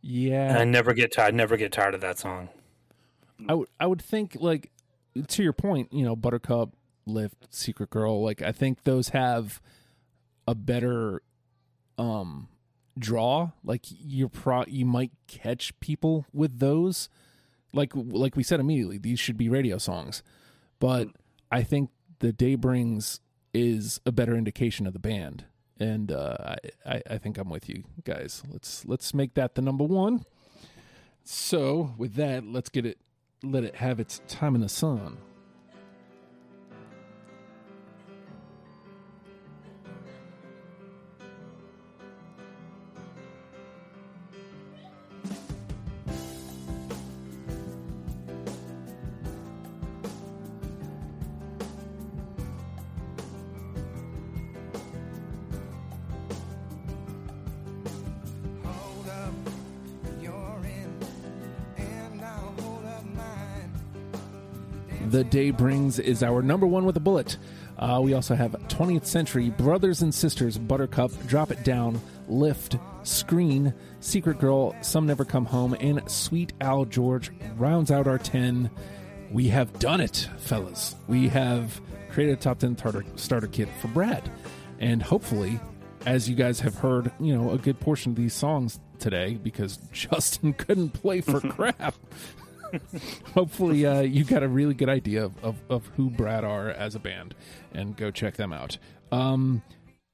[0.02, 0.58] Yeah.
[0.58, 1.34] I never get tired.
[1.34, 2.48] Never get tired of that song.
[3.48, 4.70] I would I would think like
[5.28, 6.70] to your point, you know, Buttercup,
[7.06, 9.60] Lift, Secret Girl, like I think those have
[10.46, 11.22] a better
[11.98, 12.48] um
[12.98, 13.50] draw.
[13.64, 17.08] Like you're pro you might catch people with those.
[17.72, 20.22] Like like we said immediately, these should be radio songs.
[20.78, 21.08] But
[21.50, 23.20] I think the day brings
[23.54, 25.44] is a better indication of the band.
[25.78, 28.42] And uh, I, I, think I'm with you guys.
[28.48, 30.24] Let's let's make that the number one.
[31.24, 32.98] So with that, let's get it
[33.42, 35.18] let it have its time in the sun.
[65.12, 67.36] The Day Brings is our number one with a bullet.
[67.78, 73.74] Uh, we also have 20th Century, Brothers and Sisters, Buttercup, Drop It Down, Lift, Screen,
[74.00, 78.70] Secret Girl, Some Never Come Home, and Sweet Al George rounds out our 10.
[79.30, 80.96] We have done it, fellas.
[81.08, 81.78] We have
[82.10, 84.30] created a top 10 starter, starter kit for Brad.
[84.78, 85.60] And hopefully,
[86.06, 89.76] as you guys have heard, you know, a good portion of these songs today because
[89.92, 91.96] Justin couldn't play for crap.
[93.34, 96.94] hopefully uh, you got a really good idea of, of, of who Brad are as
[96.94, 97.34] a band
[97.72, 98.78] and go check them out.
[99.10, 99.62] Um,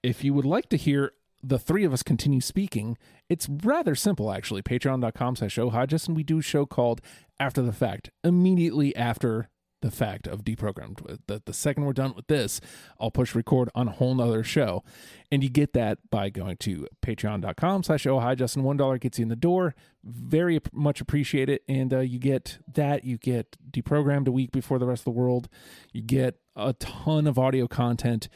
[0.03, 2.99] if you would like to hear the three of us continue speaking,
[3.29, 4.63] it's rather simple actually.
[4.63, 7.01] Patreon.com slash show Hodges, and we do a show called
[7.39, 9.49] After the Fact, immediately after
[9.81, 11.19] the fact of deprogrammed.
[11.27, 12.61] The, the second we're done with this,
[13.01, 14.83] I'll push record on a whole nother show.
[15.31, 18.63] And you get that by going to patreon.com slash oh hi Justin.
[18.65, 19.75] One dollar gets you in the door.
[20.05, 21.63] Very much appreciate it.
[21.69, 23.05] And uh, you get that.
[23.05, 25.49] You get deprogrammed a week before the rest of the world.
[25.93, 28.29] You get a ton of audio content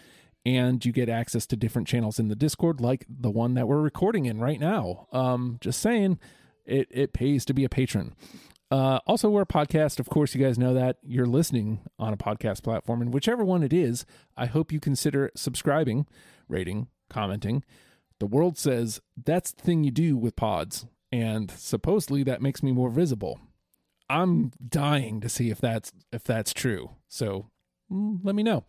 [0.45, 3.81] and you get access to different channels in the Discord, like the one that we're
[3.81, 5.07] recording in right now.
[5.13, 6.19] Um, just saying,
[6.65, 8.15] it it pays to be a patron.
[8.73, 10.01] Uh, also, we're a podcast.
[10.01, 13.63] Of course, you guys know that you're listening on a podcast platform, and whichever one
[13.63, 16.07] it is, I hope you consider subscribing,
[16.49, 17.65] rating, commenting.
[18.19, 22.73] The world says that's the thing you do with pods, and supposedly that makes me
[22.73, 23.41] more visible.
[24.09, 26.93] I'm dying to see if that's if that's true.
[27.09, 27.51] So
[27.93, 28.65] mm, let me know.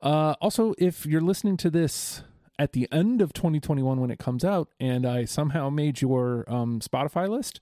[0.00, 2.22] Uh, also, if you're listening to this
[2.58, 6.80] at the end of 2021 when it comes out, and I somehow made your um,
[6.80, 7.60] Spotify list,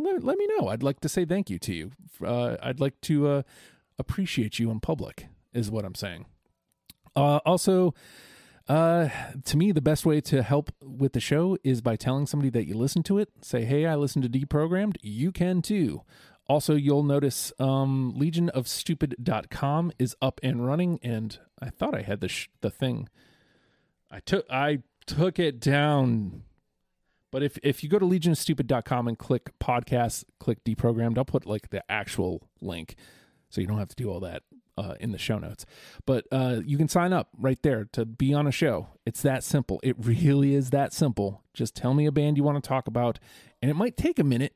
[0.00, 0.68] let, let, me know.
[0.68, 1.90] I'd like to say thank you to you.
[2.24, 3.42] Uh, I'd like to uh,
[3.98, 6.26] appreciate you in public, is what I'm saying.
[7.14, 7.94] Uh, also,
[8.68, 9.08] uh,
[9.44, 12.66] to me, the best way to help with the show is by telling somebody that
[12.66, 13.28] you listen to it.
[13.40, 14.96] Say, hey, I listen to Deprogrammed.
[15.02, 16.02] You can too.
[16.48, 22.28] Also, you'll notice um, legionofstupid.com is up and running, and I thought I had the
[22.28, 23.08] sh- the thing.
[24.10, 26.42] I took I took it down.
[27.32, 31.70] But if if you go to legionofstupid.com and click podcast, click deprogrammed, I'll put like
[31.70, 32.94] the actual link
[33.48, 34.42] so you don't have to do all that
[34.78, 35.66] uh, in the show notes.
[36.06, 38.88] But uh, you can sign up right there to be on a show.
[39.04, 39.80] It's that simple.
[39.82, 41.42] It really is that simple.
[41.54, 43.18] Just tell me a band you want to talk about,
[43.60, 44.54] and it might take a minute,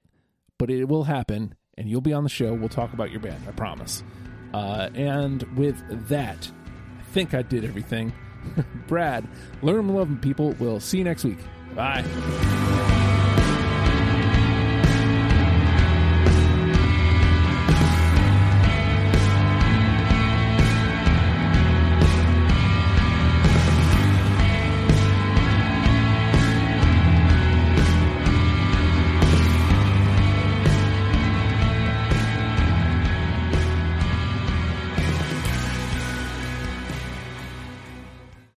[0.58, 2.54] but it will happen and you'll be on the show.
[2.54, 4.02] We'll talk about your band, I promise.
[4.54, 5.76] Uh, and with
[6.08, 6.50] that,
[6.98, 8.12] I think I did everything.
[8.86, 9.28] Brad,
[9.62, 10.54] learn love people.
[10.58, 11.38] We'll see you next week.
[11.76, 13.35] Bye.